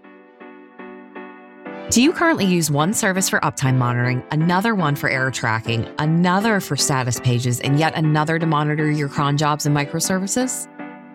Do 1.90 2.02
you 2.02 2.14
currently 2.14 2.46
use 2.46 2.70
one 2.70 2.94
service 2.94 3.28
for 3.28 3.38
uptime 3.40 3.76
monitoring, 3.76 4.22
another 4.30 4.74
one 4.74 4.96
for 4.96 5.10
error 5.10 5.30
tracking, 5.30 5.86
another 5.98 6.58
for 6.58 6.76
status 6.76 7.20
pages, 7.20 7.60
and 7.60 7.78
yet 7.78 7.94
another 7.94 8.38
to 8.38 8.46
monitor 8.46 8.90
your 8.90 9.10
cron 9.10 9.36
jobs 9.36 9.66
and 9.66 9.76
microservices? 9.76 10.66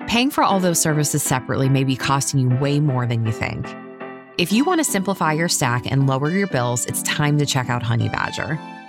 Paying 0.07 0.29
for 0.29 0.43
all 0.43 0.59
those 0.59 0.79
services 0.79 1.23
separately 1.23 1.67
may 1.67 1.83
be 1.83 1.95
costing 1.95 2.39
you 2.39 2.49
way 2.57 2.79
more 2.79 3.07
than 3.07 3.25
you 3.25 3.31
think. 3.31 3.65
If 4.37 4.51
you 4.53 4.63
want 4.63 4.79
to 4.79 4.85
simplify 4.85 5.33
your 5.33 5.49
stack 5.49 5.91
and 5.91 6.05
lower 6.05 6.29
your 6.29 6.47
bills, 6.47 6.85
it's 6.85 7.01
time 7.01 7.39
to 7.39 7.45
check 7.47 7.69
out 7.69 7.81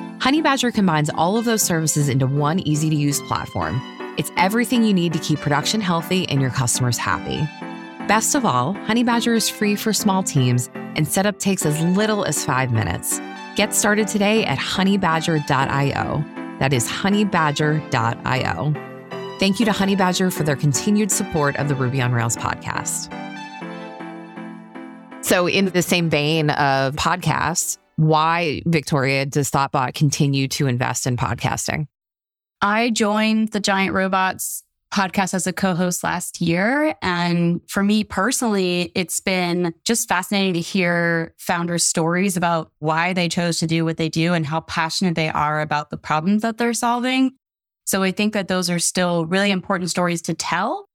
Honeybadger. 0.01 0.21
Honeybadger 0.21 0.75
combines 0.75 1.11
all 1.11 1.37
of 1.37 1.45
those 1.45 1.63
services 1.63 2.09
into 2.09 2.27
one 2.27 2.61
easy 2.61 2.91
to 2.91 2.97
use 2.97 3.21
platform. 3.23 3.81
It's 4.17 4.31
everything 4.37 4.85
you 4.85 4.95
need 4.95 5.13
to 5.13 5.19
keep 5.19 5.41
production 5.41 5.81
healthy 5.81 6.29
and 6.29 6.41
your 6.41 6.51
customers 6.51 6.99
happy. 6.99 7.39
Best 8.07 8.35
of 8.35 8.45
all, 8.45 8.75
Honeybadger 8.75 9.37
is 9.37 9.49
free 9.49 9.77
for 9.77 9.93
small 9.93 10.23
teams 10.23 10.71
and 10.75 11.07
setup 11.07 11.39
takes 11.39 11.65
as 11.65 11.81
little 11.97 12.25
as 12.25 12.45
five 12.45 12.73
minutes. 12.73 13.21
Get 13.57 13.75
started 13.75 14.09
today 14.09 14.45
at 14.45 14.59
honeybadger.io. 14.59 16.25
That 16.59 16.73
is 16.73 16.89
honeybadger.io. 16.89 18.75
Thank 19.39 19.59
you 19.59 19.67
to 19.67 19.73
Honeybadger 19.73 20.33
for 20.33 20.43
their 20.43 20.57
continued 20.57 21.11
support 21.11 21.57
of 21.57 21.69
the 21.69 21.75
Ruby 21.75 22.03
on 22.03 22.13
Rails 22.13 22.37
podcast. 22.37 23.09
So, 25.25 25.47
in 25.49 25.67
the 25.67 25.83
same 25.83 26.11
vein 26.11 26.51
of 26.51 26.97
podcasts, 26.97 27.79
why, 28.01 28.63
Victoria, 28.65 29.27
does 29.27 29.51
Thoughtbot 29.51 29.93
continue 29.93 30.49
to 30.49 30.67
invest 30.67 31.07
in 31.07 31.19
podcasting? 31.19 31.87
I 32.63 32.89
joined 32.89 33.49
the 33.51 33.61
Giant 33.61 33.93
Robots 33.93 34.65
podcast 34.91 35.35
as 35.35 35.47
a 35.47 35.53
co 35.53 35.75
host 35.75 36.03
last 36.03 36.41
year. 36.41 36.95
And 37.03 37.61
for 37.69 37.83
me 37.83 38.03
personally, 38.05 38.91
it's 38.95 39.21
been 39.21 39.75
just 39.85 40.09
fascinating 40.09 40.55
to 40.55 40.61
hear 40.61 41.35
founders' 41.37 41.87
stories 41.87 42.39
about 42.39 42.73
why 42.79 43.13
they 43.13 43.29
chose 43.29 43.59
to 43.59 43.67
do 43.67 43.85
what 43.85 43.99
they 43.99 44.09
do 44.09 44.33
and 44.33 44.47
how 44.47 44.61
passionate 44.61 45.15
they 45.15 45.29
are 45.29 45.61
about 45.61 45.91
the 45.91 45.99
problems 45.99 46.41
that 46.41 46.57
they're 46.57 46.73
solving. 46.73 47.33
So 47.85 48.03
I 48.03 48.13
think 48.13 48.33
that 48.33 48.49
those 48.49 48.71
are 48.71 48.79
still 48.79 49.27
really 49.27 49.51
important 49.51 49.91
stories 49.91 50.23
to 50.23 50.33
tell. 50.33 50.87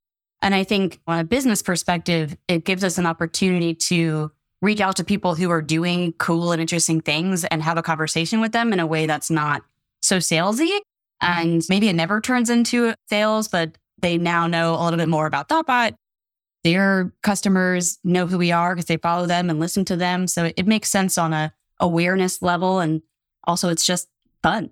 And 0.42 0.56
I 0.56 0.64
think 0.64 0.98
on 1.06 1.20
a 1.20 1.24
business 1.24 1.62
perspective, 1.62 2.36
it 2.48 2.64
gives 2.64 2.82
us 2.82 2.98
an 2.98 3.06
opportunity 3.06 3.74
to 3.74 4.32
reach 4.62 4.80
out 4.80 4.96
to 4.96 5.04
people 5.04 5.34
who 5.34 5.50
are 5.50 5.62
doing 5.62 6.12
cool 6.14 6.52
and 6.52 6.60
interesting 6.60 7.00
things 7.00 7.44
and 7.44 7.62
have 7.62 7.78
a 7.78 7.82
conversation 7.82 8.40
with 8.40 8.52
them 8.52 8.72
in 8.72 8.80
a 8.80 8.86
way 8.86 9.06
that's 9.06 9.30
not 9.30 9.62
so 10.00 10.18
salesy. 10.18 10.78
And 11.20 11.62
maybe 11.68 11.88
it 11.88 11.94
never 11.94 12.20
turns 12.20 12.50
into 12.50 12.94
sales, 13.08 13.48
but 13.48 13.78
they 13.98 14.18
now 14.18 14.46
know 14.46 14.74
a 14.74 14.82
little 14.84 14.98
bit 14.98 15.08
more 15.08 15.26
about 15.26 15.48
Thoughtbot. 15.48 15.94
Their 16.64 17.12
customers 17.22 17.98
know 18.02 18.26
who 18.26 18.38
we 18.38 18.52
are 18.52 18.74
because 18.74 18.86
they 18.86 18.96
follow 18.96 19.26
them 19.26 19.50
and 19.50 19.60
listen 19.60 19.84
to 19.86 19.96
them. 19.96 20.26
So 20.26 20.50
it 20.56 20.66
makes 20.66 20.90
sense 20.90 21.16
on 21.16 21.32
a 21.32 21.52
awareness 21.78 22.42
level. 22.42 22.80
And 22.80 23.02
also 23.44 23.68
it's 23.68 23.86
just 23.86 24.08
fun. 24.42 24.70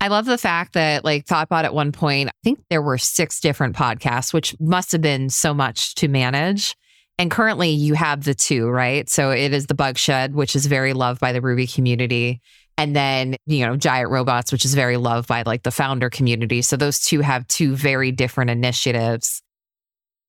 I 0.00 0.08
love 0.08 0.26
the 0.26 0.38
fact 0.38 0.72
that 0.74 1.04
like 1.04 1.26
Thoughtbot 1.26 1.64
at 1.64 1.74
one 1.74 1.92
point, 1.92 2.28
I 2.28 2.32
think 2.42 2.60
there 2.70 2.82
were 2.82 2.98
six 2.98 3.40
different 3.40 3.76
podcasts, 3.76 4.32
which 4.32 4.58
must 4.58 4.92
have 4.92 5.00
been 5.00 5.30
so 5.30 5.54
much 5.54 5.94
to 5.96 6.08
manage. 6.08 6.76
And 7.22 7.30
currently 7.30 7.70
you 7.70 7.94
have 7.94 8.24
the 8.24 8.34
two, 8.34 8.68
right? 8.68 9.08
So 9.08 9.30
it 9.30 9.52
is 9.52 9.66
the 9.66 9.76
Bike 9.76 9.96
Shed, 9.96 10.34
which 10.34 10.56
is 10.56 10.66
very 10.66 10.92
loved 10.92 11.20
by 11.20 11.30
the 11.30 11.40
Ruby 11.40 11.68
community. 11.68 12.40
And 12.76 12.96
then 12.96 13.36
you 13.46 13.64
know 13.64 13.76
giant 13.76 14.10
robots 14.10 14.50
which 14.50 14.64
is 14.64 14.74
very 14.74 14.96
loved 14.96 15.28
by 15.28 15.44
like 15.46 15.62
the 15.62 15.70
founder 15.70 16.10
community. 16.10 16.62
So 16.62 16.76
those 16.76 16.98
two 16.98 17.20
have 17.20 17.46
two 17.46 17.76
very 17.76 18.10
different 18.10 18.50
initiatives. 18.50 19.40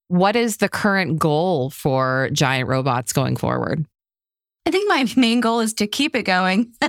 What 0.09 0.35
is 0.35 0.57
the 0.57 0.69
current 0.69 1.17
goal 1.17 1.71
for 1.71 2.29
giant 2.31 2.69
robots 2.69 3.11
going 3.11 3.37
forward? 3.37 3.87
I 4.67 4.69
think 4.69 4.87
my 4.87 5.11
main 5.19 5.39
goal 5.39 5.61
is 5.61 5.73
to 5.75 5.87
keep 5.87 6.15
it 6.15 6.23
going. 6.23 6.73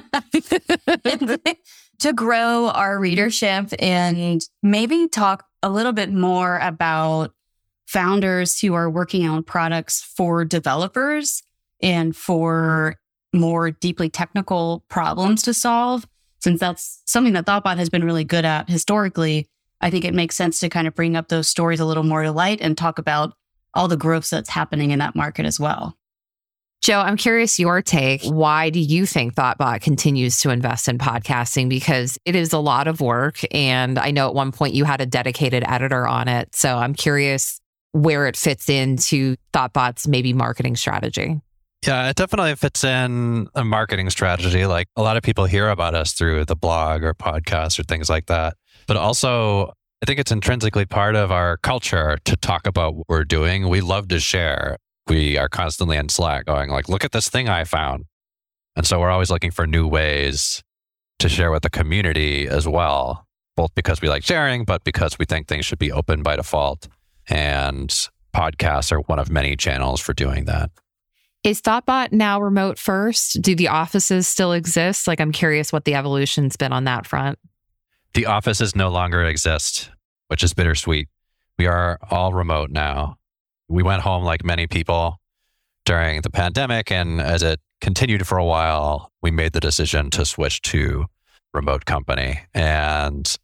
To 2.01 2.13
grow 2.13 2.71
our 2.71 2.99
readership 2.99 3.69
and 3.79 4.45
maybe 4.65 5.07
talk 5.07 5.47
a 5.63 5.71
little 5.71 5.93
bit 5.93 6.13
more 6.13 6.59
about 6.59 7.33
founders 7.87 8.59
who 8.61 8.75
are 8.75 8.91
working 8.91 9.27
on 9.27 9.43
products 9.43 10.03
for 10.03 10.45
developers 10.45 11.43
and 11.83 12.17
for 12.17 12.97
more 13.33 13.71
deeply 13.71 14.09
technical 14.09 14.85
problems 14.89 15.43
to 15.43 15.55
solve, 15.55 16.07
since 16.41 16.61
that's 16.61 17.03
something 17.07 17.33
that 17.33 17.47
Thoughtbot 17.47 17.79
has 17.79 17.91
been 17.91 18.05
really 18.05 18.25
good 18.25 18.45
at 18.45 18.69
historically, 18.69 19.49
I 19.81 19.91
think 19.91 20.05
it 20.05 20.15
makes 20.15 20.37
sense 20.37 20.61
to 20.61 20.69
kind 20.69 20.87
of 20.87 20.95
bring 20.95 21.17
up 21.17 21.29
those 21.29 21.49
stories 21.49 21.81
a 21.81 21.85
little 21.85 22.05
more 22.05 22.23
to 22.23 22.33
light 22.33 22.61
and 22.61 22.77
talk 22.77 22.99
about 22.99 23.35
all 23.75 23.89
the 23.89 23.97
growth 23.97 24.31
that's 24.31 24.51
happening 24.51 24.93
in 24.93 25.01
that 25.01 25.17
market 25.17 25.47
as 25.47 25.59
well. 25.59 25.97
Joe, 26.81 27.01
I'm 27.01 27.17
curious 27.17 27.59
your 27.59 27.81
take. 27.81 28.23
Why 28.25 28.69
do 28.69 28.79
you 28.79 29.07
think 29.07 29.35
Thoughtbot 29.35 29.81
continues 29.81 30.39
to 30.41 30.51
invest 30.51 30.87
in 30.87 30.99
podcasting? 30.99 31.71
Because 31.71 32.19
it 32.27 32.37
is 32.37 32.53
a 32.53 32.59
lot 32.59 32.89
of 32.89 33.01
work. 33.01 33.41
And 33.53 33.99
I 33.99 34.11
know 34.11 34.29
at 34.29 34.35
one 34.35 34.53
point 34.53 34.75
you 34.75 34.85
had 34.85 35.01
a 35.01 35.07
dedicated 35.07 35.65
editor 35.67 36.07
on 36.07 36.29
it. 36.29 36.55
So 36.55 36.77
I'm 36.77 36.93
curious 36.93 37.59
where 37.95 38.27
it 38.27 38.37
fits 38.37 38.69
into 38.69 39.37
Thoughtbot's 39.53 40.09
maybe 40.09 40.33
marketing 40.33 40.75
strategy. 40.75 41.41
Yeah, 41.87 42.09
it 42.09 42.17
definitely 42.17 42.57
fits 42.57 42.83
in 42.83 43.47
a 43.55 43.65
marketing 43.65 44.11
strategy. 44.11 44.67
Like 44.67 44.89
a 44.97 45.03
lot 45.03 45.17
of 45.17 45.23
people 45.23 45.45
hear 45.45 45.69
about 45.69 45.95
us 45.95 46.13
through 46.13 46.47
the 46.47 46.57
blog 46.57 47.05
or 47.05 47.15
podcast 47.15 47.79
or 47.79 47.85
things 47.85 48.11
like 48.11 48.27
that. 48.27 48.57
But 48.89 48.97
also, 48.97 49.69
I 50.03 50.07
think 50.07 50.19
it's 50.19 50.33
intrinsically 50.33 50.87
part 50.87 51.15
of 51.15 51.31
our 51.31 51.57
culture 51.59 52.19
to 52.25 52.37
talk 52.37 52.67
about 52.67 52.97
what 52.97 53.07
we're 53.09 53.25
doing. 53.25 53.69
We 53.69 53.81
love 53.81 54.09
to 54.09 54.19
share. 54.19 54.77
We 55.07 55.39
are 55.39 55.49
constantly 55.49 55.97
in 55.97 56.09
Slack 56.09 56.47
going 56.47 56.71
like, 56.71 56.89
look 56.89 57.05
at 57.05 57.13
this 57.13 57.29
thing 57.29 57.49
I 57.49 57.63
found. 57.63 58.07
And 58.75 58.85
so 58.85 58.99
we're 58.99 59.11
always 59.11 59.31
looking 59.31 59.53
for 59.53 59.69
new 59.69 59.87
ways 59.87 60.65
to 61.21 61.29
share 61.29 61.53
with 61.53 61.63
the 61.63 61.71
community 61.71 62.49
as 62.49 62.67
well, 62.67 63.25
both 63.57 63.73
because 63.77 64.01
we 64.01 64.09
like 64.09 64.25
sharing, 64.25 64.65
but 64.65 64.83
because 64.83 65.17
we 65.17 65.27
think 65.27 65.47
things 65.47 65.65
should 65.65 65.79
be 65.79 65.93
open 65.93 66.25
by 66.25 66.35
default. 66.35 66.89
And 67.29 67.89
podcasts 68.35 68.93
are 68.93 69.01
one 69.01 69.19
of 69.19 69.31
many 69.31 69.57
channels 69.57 70.01
for 70.01 70.13
doing 70.13 70.45
that. 70.47 70.71
Is 71.45 71.61
Thoughtbot 71.61 72.13
now 72.13 72.41
remote 72.41 72.79
first? 72.79 73.43
Do 73.43 73.55
the 73.55 73.69
offices 73.69 74.27
still 74.27 74.53
exist? 74.53 75.07
Like, 75.07 75.21
I'm 75.21 75.33
curious 75.33 75.73
what 75.73 75.85
the 75.85 75.95
evolution's 75.95 76.57
been 76.57 76.73
on 76.73 76.85
that 76.85 77.07
front. 77.07 77.39
The 78.15 78.27
offices 78.27 78.75
no 78.75 78.89
longer 78.89 79.23
exist, 79.25 79.91
which 80.29 80.43
is 80.43 80.55
bittersweet. 80.55 81.09
We 81.59 81.67
are 81.67 81.99
all 82.11 82.33
remote 82.33 82.71
now. 82.71 83.19
We 83.69 83.83
went 83.83 84.03
home 84.03 84.25
like 84.25 84.45
many 84.45 84.67
people 84.67 85.21
during 85.85 86.23
the 86.23 86.31
pandemic. 86.31 86.91
And 86.91 87.21
as 87.21 87.43
it 87.43 87.61
continued 87.81 88.27
for 88.27 88.39
a 88.39 88.45
while, 88.45 89.13
we 89.23 89.31
made 89.31 89.53
the 89.53 89.61
decision 89.61 90.11
to 90.11 90.25
switch 90.25 90.63
to 90.63 91.07
remote 91.53 91.85
company. 91.85 92.41
And 92.55 93.37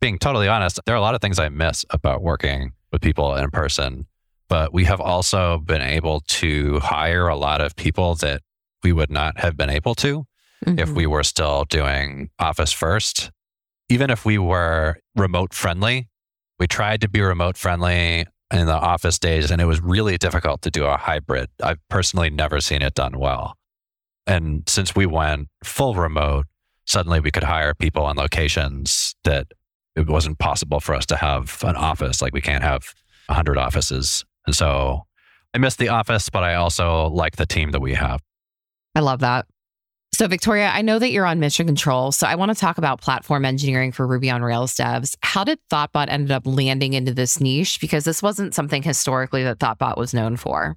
being 0.00 0.18
totally 0.18 0.48
honest, 0.48 0.78
there 0.84 0.94
are 0.94 0.98
a 0.98 1.02
lot 1.02 1.14
of 1.14 1.20
things 1.20 1.38
I 1.38 1.48
miss 1.48 1.84
about 1.90 2.22
working 2.22 2.72
with 2.96 3.02
people 3.02 3.36
in 3.36 3.50
person. 3.50 4.06
But 4.48 4.72
we 4.72 4.84
have 4.84 5.00
also 5.02 5.58
been 5.58 5.82
able 5.82 6.20
to 6.20 6.80
hire 6.80 7.28
a 7.28 7.36
lot 7.36 7.60
of 7.60 7.76
people 7.76 8.14
that 8.16 8.40
we 8.82 8.92
would 8.92 9.10
not 9.10 9.38
have 9.38 9.54
been 9.54 9.68
able 9.68 9.94
to 9.96 10.24
mm-hmm. 10.64 10.78
if 10.78 10.90
we 10.90 11.06
were 11.06 11.22
still 11.22 11.66
doing 11.68 12.30
office 12.38 12.72
first. 12.72 13.30
Even 13.90 14.08
if 14.08 14.24
we 14.24 14.38
were 14.38 14.96
remote 15.14 15.52
friendly, 15.52 16.08
we 16.58 16.66
tried 16.66 17.02
to 17.02 17.08
be 17.08 17.20
remote 17.20 17.58
friendly 17.58 18.24
in 18.50 18.66
the 18.66 18.72
office 18.72 19.18
days, 19.18 19.50
and 19.50 19.60
it 19.60 19.66
was 19.66 19.82
really 19.82 20.16
difficult 20.16 20.62
to 20.62 20.70
do 20.70 20.86
a 20.86 20.96
hybrid. 20.96 21.50
I've 21.62 21.80
personally 21.90 22.30
never 22.30 22.60
seen 22.60 22.80
it 22.80 22.94
done 22.94 23.18
well. 23.18 23.56
And 24.26 24.62
since 24.68 24.96
we 24.96 25.04
went 25.04 25.48
full 25.62 25.94
remote, 25.94 26.46
suddenly 26.86 27.20
we 27.20 27.30
could 27.30 27.42
hire 27.42 27.74
people 27.74 28.04
on 28.04 28.16
locations 28.16 29.14
that 29.24 29.48
it 29.96 30.06
wasn't 30.06 30.38
possible 30.38 30.78
for 30.78 30.94
us 30.94 31.06
to 31.06 31.16
have 31.16 31.62
an 31.64 31.74
office. 31.74 32.20
Like 32.22 32.34
we 32.34 32.42
can't 32.42 32.62
have 32.62 32.94
100 33.26 33.58
offices. 33.58 34.24
And 34.46 34.54
so 34.54 35.06
I 35.54 35.58
miss 35.58 35.76
the 35.76 35.88
office, 35.88 36.28
but 36.28 36.44
I 36.44 36.54
also 36.54 37.08
like 37.08 37.36
the 37.36 37.46
team 37.46 37.70
that 37.70 37.80
we 37.80 37.94
have. 37.94 38.20
I 38.94 39.00
love 39.00 39.20
that. 39.20 39.46
So, 40.12 40.28
Victoria, 40.28 40.68
I 40.68 40.82
know 40.82 40.98
that 40.98 41.10
you're 41.10 41.26
on 41.26 41.40
mission 41.40 41.66
control. 41.66 42.12
So, 42.12 42.26
I 42.26 42.36
want 42.36 42.50
to 42.50 42.54
talk 42.54 42.78
about 42.78 43.02
platform 43.02 43.44
engineering 43.44 43.92
for 43.92 44.06
Ruby 44.06 44.30
on 44.30 44.40
Rails 44.40 44.74
devs. 44.74 45.14
How 45.22 45.44
did 45.44 45.58
Thoughtbot 45.70 46.06
ended 46.08 46.30
up 46.30 46.46
landing 46.46 46.94
into 46.94 47.12
this 47.12 47.38
niche? 47.40 47.80
Because 47.80 48.04
this 48.04 48.22
wasn't 48.22 48.54
something 48.54 48.82
historically 48.82 49.42
that 49.44 49.58
Thoughtbot 49.58 49.98
was 49.98 50.14
known 50.14 50.36
for. 50.36 50.76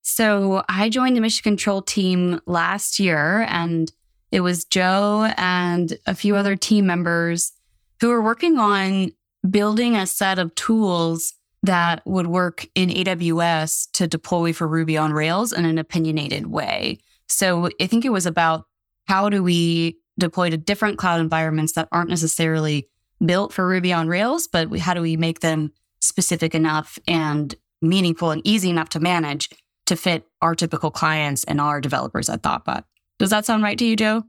So, 0.00 0.62
I 0.68 0.88
joined 0.88 1.16
the 1.16 1.20
mission 1.20 1.42
control 1.42 1.82
team 1.82 2.40
last 2.46 2.98
year, 2.98 3.44
and 3.50 3.92
it 4.32 4.40
was 4.40 4.64
Joe 4.64 5.30
and 5.36 5.98
a 6.06 6.14
few 6.14 6.36
other 6.36 6.56
team 6.56 6.86
members 6.86 7.52
who 8.00 8.08
were 8.08 8.22
working 8.22 8.58
on 8.58 9.12
building 9.48 9.96
a 9.96 10.06
set 10.06 10.38
of 10.38 10.54
tools 10.54 11.34
that 11.62 12.02
would 12.04 12.26
work 12.26 12.66
in 12.74 12.90
AWS 12.90 13.90
to 13.92 14.06
deploy 14.06 14.52
for 14.52 14.68
Ruby 14.68 14.96
on 14.96 15.12
Rails 15.12 15.52
in 15.52 15.64
an 15.64 15.78
opinionated 15.78 16.46
way. 16.46 16.98
So 17.28 17.70
I 17.80 17.86
think 17.86 18.04
it 18.04 18.12
was 18.12 18.26
about 18.26 18.64
how 19.06 19.28
do 19.28 19.42
we 19.42 19.98
deploy 20.18 20.50
to 20.50 20.56
different 20.56 20.98
cloud 20.98 21.20
environments 21.20 21.72
that 21.72 21.88
aren't 21.90 22.10
necessarily 22.10 22.88
built 23.24 23.52
for 23.52 23.66
Ruby 23.66 23.92
on 23.92 24.08
Rails, 24.08 24.46
but 24.46 24.76
how 24.78 24.94
do 24.94 25.00
we 25.00 25.16
make 25.16 25.40
them 25.40 25.72
specific 26.00 26.54
enough 26.54 26.98
and 27.08 27.54
meaningful 27.80 28.30
and 28.30 28.42
easy 28.44 28.70
enough 28.70 28.90
to 28.90 29.00
manage 29.00 29.48
to 29.86 29.96
fit 29.96 30.26
our 30.40 30.54
typical 30.54 30.90
clients 30.90 31.44
and 31.44 31.60
our 31.60 31.80
developers 31.80 32.28
at 32.28 32.42
Thoughtbot. 32.42 32.84
Does 33.18 33.30
that 33.30 33.44
sound 33.44 33.62
right 33.62 33.78
to 33.78 33.84
you, 33.84 33.96
Joe? 33.96 34.24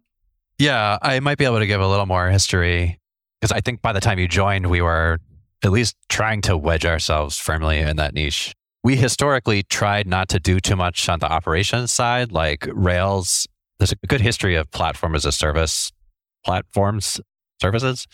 Yeah, 0.58 0.98
I 1.02 1.20
might 1.20 1.38
be 1.38 1.46
able 1.46 1.60
to 1.60 1.68
give 1.68 1.82
a 1.82 1.88
little 1.88 2.06
more 2.06 2.30
history 2.30 3.00
because 3.46 3.56
I 3.56 3.62
think 3.62 3.82
by 3.82 3.94
the 3.94 4.00
time 4.00 4.20
you 4.20 4.28
joined, 4.28 4.68
we 4.68 4.82
were 4.82 5.20
at 5.64 5.72
least 5.72 5.96
trying 6.10 6.42
to 6.42 6.58
wedge 6.58 6.86
ourselves 6.86 7.38
firmly 7.38 7.80
in 7.80 7.98
that 7.98 8.14
niche 8.14 8.54
we 8.86 8.96
historically 8.96 9.64
tried 9.64 10.08
not 10.08 10.30
to 10.30 10.40
do 10.40 10.60
too 10.60 10.76
much 10.76 11.10
on 11.10 11.18
the 11.18 11.26
operations 11.26 11.92
side, 11.92 12.32
like 12.32 12.70
Rails. 12.72 13.48
There's 13.80 13.92
a 13.92 13.96
good 14.08 14.22
history 14.22 14.54
of 14.54 14.70
platform 14.70 15.16
as 15.16 15.26
a 15.26 15.32
service 15.32 15.92
platforms, 16.46 17.20
services 17.60 18.06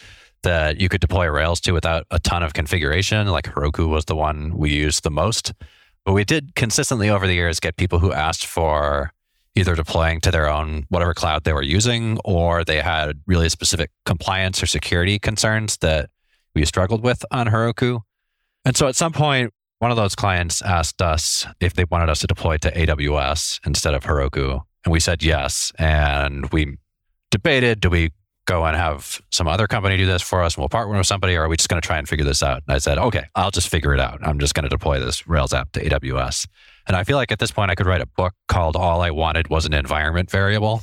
that 0.43 0.79
you 0.79 0.87
could 0.87 1.01
deploy 1.01 1.27
Rails 1.27 1.59
to 1.61 1.73
without 1.73 2.05
a 2.09 2.19
ton 2.19 2.41
of 2.41 2.53
configuration. 2.53 3.27
Like 3.27 3.47
Heroku 3.47 3.89
was 3.89 4.05
the 4.05 4.15
one 4.15 4.57
we 4.57 4.71
used 4.71 5.03
the 5.03 5.11
most. 5.11 5.51
But 6.05 6.13
we 6.13 6.23
did 6.23 6.55
consistently 6.55 7.09
over 7.09 7.27
the 7.27 7.33
years 7.33 7.59
get 7.59 7.75
people 7.75 7.99
who 7.99 8.13
asked 8.13 8.45
for 8.45 9.11
either 9.55 9.75
deploying 9.75 10.21
to 10.21 10.31
their 10.31 10.49
own 10.49 10.85
whatever 10.89 11.13
cloud 11.13 11.43
they 11.43 11.53
were 11.53 11.61
using, 11.61 12.17
or 12.23 12.63
they 12.63 12.81
had 12.81 13.21
really 13.27 13.49
specific 13.49 13.91
compliance 14.05 14.61
or 14.63 14.65
security 14.65 15.19
concerns 15.19 15.77
that 15.77 16.09
we 16.55 16.65
struggled 16.65 17.03
with 17.03 17.25
on 17.31 17.47
Heroku. 17.47 18.01
And 18.65 18.75
so 18.77 18.87
at 18.87 18.95
some 18.95 19.11
point, 19.11 19.53
one 19.79 19.91
of 19.91 19.97
those 19.97 20.15
clients 20.15 20.61
asked 20.61 21.01
us 21.01 21.45
if 21.59 21.73
they 21.73 21.85
wanted 21.85 22.09
us 22.09 22.19
to 22.19 22.27
deploy 22.27 22.57
to 22.57 22.71
AWS 22.71 23.59
instead 23.65 23.93
of 23.93 24.03
Heroku. 24.03 24.61
And 24.85 24.91
we 24.91 24.99
said 24.99 25.23
yes. 25.23 25.71
And 25.79 26.49
we 26.51 26.77
debated 27.31 27.79
do 27.79 27.89
we 27.89 28.11
go 28.45 28.65
and 28.65 28.75
have 28.75 29.21
some 29.31 29.47
other 29.47 29.67
company 29.67 29.97
do 29.97 30.05
this 30.05 30.21
for 30.21 30.43
us 30.43 30.55
and 30.55 30.61
we'll 30.61 30.69
partner 30.69 30.97
with 30.97 31.07
somebody, 31.07 31.35
or 31.35 31.43
are 31.43 31.49
we 31.49 31.57
just 31.57 31.69
going 31.69 31.81
to 31.81 31.85
try 31.85 31.97
and 31.97 32.07
figure 32.07 32.25
this 32.25 32.43
out? 32.43 32.61
And 32.67 32.75
I 32.75 32.79
said, 32.79 32.97
okay, 32.97 33.25
I'll 33.35 33.51
just 33.51 33.69
figure 33.69 33.93
it 33.93 33.99
out. 33.99 34.19
I'm 34.21 34.39
just 34.39 34.53
going 34.53 34.63
to 34.63 34.69
deploy 34.69 34.99
this 34.99 35.27
Rails 35.27 35.53
app 35.53 35.71
to 35.73 35.83
AWS. 35.83 36.47
And 36.87 36.97
I 36.97 37.03
feel 37.03 37.17
like 37.17 37.31
at 37.31 37.39
this 37.39 37.51
point, 37.51 37.71
I 37.71 37.75
could 37.75 37.85
write 37.85 38.01
a 38.01 38.05
book 38.05 38.33
called 38.47 38.75
All 38.75 39.01
I 39.01 39.11
Wanted 39.11 39.49
Was 39.49 39.65
an 39.65 39.73
Environment 39.73 40.29
Variable 40.29 40.81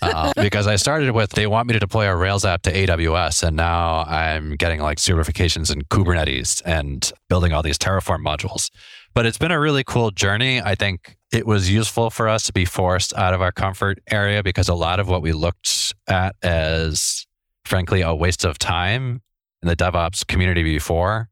uh, 0.00 0.32
because 0.40 0.66
I 0.66 0.76
started 0.76 1.10
with 1.12 1.30
they 1.30 1.46
want 1.46 1.68
me 1.68 1.74
to 1.74 1.80
deploy 1.80 2.08
a 2.08 2.16
Rails 2.16 2.44
app 2.44 2.62
to 2.62 2.72
AWS, 2.72 3.42
and 3.42 3.56
now 3.56 4.04
I'm 4.04 4.56
getting 4.56 4.80
like 4.80 4.98
certifications 4.98 5.72
in 5.72 5.82
Kubernetes 5.82 6.62
and 6.64 7.12
building 7.28 7.52
all 7.52 7.62
these 7.62 7.78
Terraform 7.78 8.24
modules. 8.24 8.70
But 9.14 9.26
it's 9.26 9.38
been 9.38 9.50
a 9.50 9.60
really 9.60 9.84
cool 9.84 10.10
journey. 10.10 10.62
I 10.62 10.74
think 10.74 11.16
it 11.32 11.46
was 11.46 11.70
useful 11.70 12.10
for 12.10 12.28
us 12.28 12.44
to 12.44 12.52
be 12.52 12.64
forced 12.64 13.14
out 13.14 13.34
of 13.34 13.42
our 13.42 13.52
comfort 13.52 13.98
area 14.10 14.42
because 14.42 14.68
a 14.68 14.74
lot 14.74 15.00
of 15.00 15.08
what 15.08 15.22
we 15.22 15.32
looked 15.32 15.94
at 16.08 16.34
as, 16.42 17.26
frankly, 17.64 18.00
a 18.00 18.14
waste 18.14 18.44
of 18.44 18.58
time 18.58 19.20
in 19.60 19.68
the 19.68 19.76
DevOps 19.76 20.26
community 20.26 20.62
before, 20.62 21.28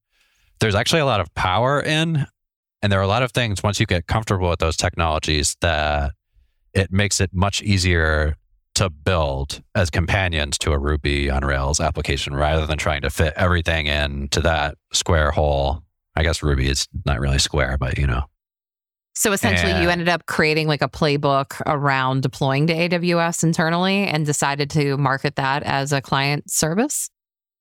there's 0.60 0.74
actually 0.74 1.00
a 1.00 1.06
lot 1.06 1.20
of 1.20 1.34
power 1.34 1.80
in. 1.80 2.26
And 2.82 2.90
there 2.90 2.98
are 2.98 3.04
a 3.04 3.08
lot 3.08 3.22
of 3.22 3.32
things 3.32 3.62
once 3.62 3.78
you 3.78 3.86
get 3.86 4.06
comfortable 4.06 4.48
with 4.48 4.58
those 4.58 4.76
technologies 4.76 5.56
that 5.60 6.12
it 6.72 6.90
makes 6.90 7.20
it 7.20 7.30
much 7.32 7.62
easier 7.62 8.36
to 8.76 8.88
build 8.88 9.62
as 9.74 9.90
companions 9.90 10.56
to 10.58 10.72
a 10.72 10.78
Ruby 10.78 11.28
on 11.28 11.44
Rails 11.44 11.80
application 11.80 12.34
rather 12.34 12.64
than 12.66 12.78
trying 12.78 13.02
to 13.02 13.10
fit 13.10 13.34
everything 13.36 13.86
into 13.86 14.40
that 14.40 14.76
square 14.92 15.30
hole. 15.30 15.82
I 16.16 16.22
guess 16.22 16.42
Ruby 16.42 16.68
is 16.68 16.88
not 17.04 17.20
really 17.20 17.38
square, 17.38 17.76
but 17.78 17.98
you 17.98 18.06
know. 18.06 18.24
So 19.14 19.32
essentially, 19.32 19.72
and, 19.72 19.82
you 19.82 19.90
ended 19.90 20.08
up 20.08 20.24
creating 20.26 20.66
like 20.66 20.82
a 20.82 20.88
playbook 20.88 21.60
around 21.66 22.22
deploying 22.22 22.66
to 22.68 22.74
AWS 22.74 23.42
internally 23.42 24.06
and 24.06 24.24
decided 24.24 24.70
to 24.70 24.96
market 24.96 25.36
that 25.36 25.62
as 25.64 25.92
a 25.92 26.00
client 26.00 26.50
service? 26.50 27.10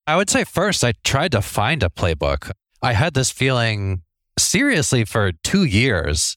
I 0.06 0.16
would 0.16 0.30
say 0.30 0.44
first, 0.44 0.82
I 0.82 0.94
tried 1.04 1.32
to 1.32 1.42
find 1.42 1.82
a 1.82 1.90
playbook. 1.90 2.50
I 2.82 2.94
had 2.94 3.14
this 3.14 3.30
feeling 3.30 4.02
seriously 4.50 5.04
for 5.04 5.32
two 5.44 5.64
years 5.64 6.36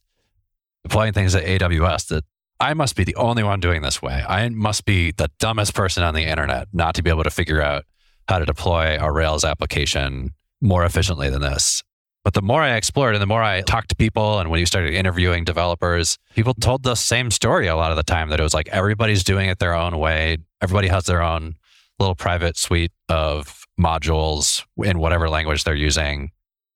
deploying 0.84 1.14
things 1.14 1.34
at 1.34 1.44
AWS 1.46 2.08
that 2.08 2.24
I 2.60 2.74
must 2.74 2.96
be 2.96 3.04
the 3.04 3.16
only 3.16 3.44
one 3.44 3.60
doing 3.60 3.82
this 3.82 4.02
way. 4.02 4.24
I 4.28 4.48
must 4.50 4.86
be 4.86 5.12
the 5.12 5.32
dumbest 5.40 5.74
person 5.74 6.04
on 6.04 6.14
the 6.14 6.24
internet 6.24 6.68
not 6.74 6.96
to 6.96 7.04
be 7.04 7.10
able 7.10 7.24
to 7.24 7.30
figure 7.30 7.62
out 7.62 7.86
how 8.30 8.40
to 8.40 8.46
deploy 8.46 8.98
a 9.00 9.12
Rails 9.12 9.44
application 9.44 10.32
more 10.62 10.86
efficiently 10.86 11.30
than 11.30 11.42
this. 11.42 11.84
But 12.24 12.36
the 12.36 12.42
more 12.42 12.62
I 12.62 12.76
explored 12.76 13.16
and 13.16 13.22
the 13.22 13.28
more 13.28 13.44
I 13.44 13.62
talked 13.62 13.90
to 13.90 13.96
people, 13.96 14.40
and 14.40 14.50
when 14.50 14.60
you 14.60 14.66
started 14.66 14.94
interviewing 14.94 15.44
developers, 15.44 16.18
people 16.36 16.54
told 16.54 16.84
the 16.84 16.96
same 16.96 17.32
story 17.32 17.68
a 17.68 17.76
lot 17.76 17.92
of 17.92 17.98
the 17.98 18.04
time 18.04 18.30
that 18.30 18.40
it 18.40 18.44
was 18.44 18.54
like 18.54 18.70
everybody's 18.70 19.24
doing 19.26 19.50
it 19.50 19.60
their 19.60 19.74
own 19.74 19.98
way. 19.98 20.38
Everybody 20.62 20.88
has 20.88 21.04
their 21.06 21.22
own 21.22 21.56
little 22.00 22.16
private 22.16 22.58
suite 22.58 22.94
of 23.10 23.66
modules 23.80 24.64
in 24.78 25.00
whatever 25.00 25.30
language 25.30 25.66
they're 25.66 25.76
using. 25.76 26.32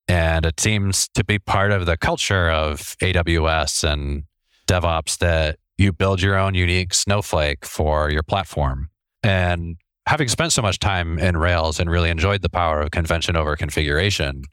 And 0.08 0.46
it 0.46 0.60
seems 0.60 1.10
to 1.16 1.24
be 1.24 1.38
part 1.38 1.72
of 1.72 1.86
the 1.86 1.98
culture 1.98 2.50
of 2.50 2.96
AWS 3.02 3.84
and 3.84 4.24
DevOps 4.68 5.18
that 5.18 5.60
you 5.78 5.92
build 5.92 6.22
your 6.22 6.38
own 6.38 6.54
unique 6.54 6.94
snowflake 6.94 7.66
for 7.66 8.10
your 8.10 8.24
platform. 8.24 8.90
And 9.22 9.78
having 10.08 10.28
spent 10.28 10.54
so 10.54 10.62
much 10.62 10.80
time 10.80 11.20
in 11.20 11.38
Rails 11.38 11.80
and 11.80 11.90
really 11.90 12.10
enjoyed 12.10 12.42
the 12.42 12.50
power 12.50 12.82
of 12.82 12.92
convention 12.92 13.36
over 13.36 13.56
configuration, 13.56 14.44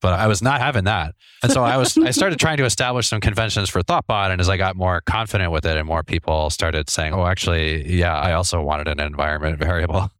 but 0.00 0.12
I 0.12 0.26
was 0.26 0.42
not 0.42 0.60
having 0.60 0.84
that. 0.84 1.14
And 1.42 1.50
so 1.50 1.64
I 1.64 1.76
was 1.76 1.96
I 1.96 2.10
started 2.10 2.38
trying 2.40 2.58
to 2.58 2.64
establish 2.64 3.08
some 3.08 3.20
conventions 3.20 3.68
for 3.68 3.82
Thoughtbot. 3.82 4.30
And 4.30 4.40
as 4.40 4.48
I 4.48 4.56
got 4.56 4.76
more 4.76 5.00
confident 5.00 5.50
with 5.50 5.64
it 5.64 5.76
and 5.76 5.86
more 5.86 6.02
people 6.02 6.50
started 6.50 6.90
saying, 6.90 7.14
oh, 7.14 7.26
actually, 7.26 7.90
yeah, 7.90 8.16
I 8.16 8.32
also 8.32 8.60
wanted 8.60 8.88
an 8.88 9.00
environment 9.00 9.58
variable. 9.58 10.10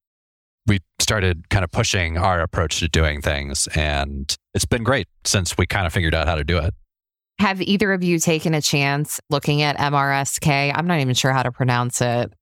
We 0.68 0.80
started 1.00 1.48
kind 1.48 1.64
of 1.64 1.72
pushing 1.72 2.18
our 2.18 2.40
approach 2.40 2.78
to 2.80 2.88
doing 2.88 3.22
things. 3.22 3.66
And 3.74 4.36
it's 4.54 4.66
been 4.66 4.84
great 4.84 5.08
since 5.24 5.56
we 5.56 5.66
kind 5.66 5.86
of 5.86 5.92
figured 5.92 6.14
out 6.14 6.28
how 6.28 6.34
to 6.34 6.44
do 6.44 6.58
it. 6.58 6.74
Have 7.40 7.62
either 7.62 7.92
of 7.92 8.04
you 8.04 8.18
taken 8.18 8.52
a 8.52 8.60
chance 8.60 9.20
looking 9.30 9.62
at 9.62 9.78
MRSK? 9.78 10.72
I'm 10.74 10.86
not 10.86 11.00
even 11.00 11.14
sure 11.14 11.32
how 11.32 11.42
to 11.42 11.52
pronounce 11.52 12.00
it. 12.00 12.32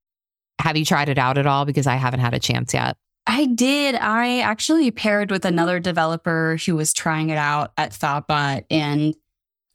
Have 0.59 0.75
you 0.75 0.83
tried 0.83 1.07
it 1.07 1.17
out 1.17 1.37
at 1.37 1.45
all? 1.45 1.65
Because 1.65 1.87
I 1.87 1.95
haven't 1.95 2.19
had 2.19 2.33
a 2.33 2.39
chance 2.39 2.73
yet. 2.73 2.97
I 3.27 3.45
did. 3.45 3.95
I 3.95 4.39
actually 4.39 4.89
paired 4.91 5.31
with 5.31 5.45
another 5.45 5.79
developer 5.79 6.57
who 6.65 6.75
was 6.75 6.93
trying 6.93 7.29
it 7.29 7.37
out 7.37 7.73
at 7.77 7.91
Thoughtbot. 7.91 8.65
And 8.71 9.15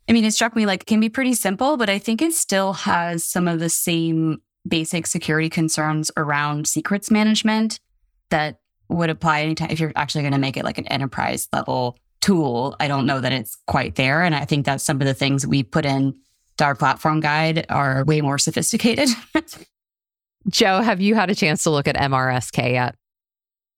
I 0.08 0.12
mean, 0.12 0.24
it 0.24 0.32
struck 0.32 0.56
me 0.56 0.66
like 0.66 0.82
it 0.82 0.86
can 0.86 1.00
be 1.00 1.08
pretty 1.08 1.34
simple, 1.34 1.76
but 1.76 1.88
I 1.88 1.98
think 1.98 2.20
it 2.20 2.32
still 2.32 2.72
has 2.72 3.24
some 3.24 3.46
of 3.46 3.60
the 3.60 3.70
same 3.70 4.42
basic 4.66 5.06
security 5.06 5.48
concerns 5.48 6.10
around 6.16 6.66
secrets 6.66 7.10
management 7.10 7.78
that 8.32 8.58
would 8.88 9.08
apply 9.08 9.42
anytime 9.42 9.70
if 9.70 9.80
you're 9.80 9.92
actually 9.96 10.22
going 10.22 10.32
to 10.32 10.38
make 10.38 10.56
it 10.56 10.64
like 10.64 10.78
an 10.78 10.86
enterprise 10.88 11.48
level 11.52 11.96
tool. 12.20 12.76
I 12.80 12.88
don't 12.88 13.06
know 13.06 13.20
that 13.20 13.32
it's 13.32 13.56
quite 13.66 13.94
there. 13.94 14.22
And 14.22 14.34
I 14.34 14.44
think 14.44 14.66
that 14.66 14.80
some 14.80 15.00
of 15.00 15.06
the 15.06 15.14
things 15.14 15.46
we 15.46 15.62
put 15.62 15.84
in 15.84 16.14
our 16.60 16.74
platform 16.74 17.20
guide 17.20 17.66
are 17.68 18.04
way 18.04 18.20
more 18.20 18.38
sophisticated. 18.38 19.08
Joe, 20.48 20.80
have 20.80 21.00
you 21.00 21.14
had 21.14 21.30
a 21.30 21.34
chance 21.34 21.64
to 21.64 21.70
look 21.70 21.88
at 21.88 21.96
MRSK 21.96 22.72
yet? 22.72 22.94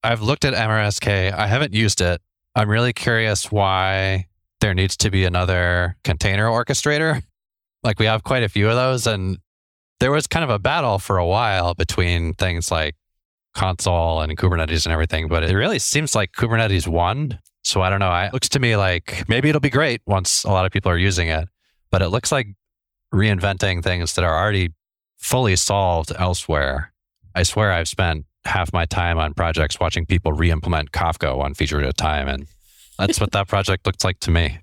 I've 0.02 0.20
looked 0.20 0.44
at 0.44 0.52
MRSK. 0.54 1.32
I 1.32 1.46
haven't 1.46 1.72
used 1.72 2.02
it. 2.02 2.20
I'm 2.54 2.68
really 2.68 2.92
curious 2.92 3.50
why 3.50 4.26
there 4.60 4.74
needs 4.74 4.98
to 4.98 5.10
be 5.10 5.24
another 5.24 5.96
container 6.04 6.46
orchestrator. 6.46 7.22
Like 7.82 7.98
we 7.98 8.06
have 8.06 8.24
quite 8.24 8.42
a 8.42 8.48
few 8.48 8.66
of 8.70 8.76
those. 8.76 9.06
And 9.06 9.36
there 10.00 10.10
was 10.10 10.26
kind 10.26 10.42
of 10.42 10.48
a 10.48 10.58
battle 10.58 10.98
for 10.98 11.18
a 11.18 11.26
while 11.26 11.74
between 11.74 12.32
things 12.32 12.70
like 12.70 12.94
Consul 13.54 14.20
and 14.20 14.36
Kubernetes 14.36 14.84
and 14.86 14.92
everything, 14.92 15.28
but 15.28 15.44
it 15.44 15.54
really 15.54 15.78
seems 15.78 16.14
like 16.14 16.32
Kubernetes 16.32 16.86
won. 16.86 17.38
So 17.62 17.80
I 17.80 17.88
don't 17.88 18.00
know. 18.00 18.12
It 18.14 18.32
looks 18.32 18.48
to 18.50 18.58
me 18.58 18.76
like 18.76 19.28
maybe 19.28 19.48
it'll 19.48 19.60
be 19.60 19.70
great 19.70 20.02
once 20.06 20.44
a 20.44 20.50
lot 20.50 20.66
of 20.66 20.72
people 20.72 20.90
are 20.90 20.98
using 20.98 21.28
it, 21.28 21.48
but 21.90 22.02
it 22.02 22.08
looks 22.08 22.30
like 22.30 22.48
reinventing 23.12 23.82
things 23.82 24.14
that 24.14 24.24
are 24.24 24.36
already 24.36 24.74
fully 25.18 25.56
solved 25.56 26.12
elsewhere. 26.18 26.92
I 27.34 27.44
swear 27.44 27.72
I've 27.72 27.88
spent 27.88 28.26
half 28.44 28.72
my 28.72 28.84
time 28.84 29.18
on 29.18 29.34
projects 29.34 29.80
watching 29.80 30.04
people 30.04 30.32
re-implement 30.32 30.92
Kafka 30.92 31.36
one 31.36 31.54
feature 31.54 31.80
at 31.80 31.88
a 31.88 31.92
time. 31.92 32.28
And 32.28 32.46
that's 32.98 33.20
what 33.20 33.32
that 33.32 33.48
project 33.48 33.86
looks 33.86 34.04
like 34.04 34.20
to 34.20 34.30
me. 34.30 34.58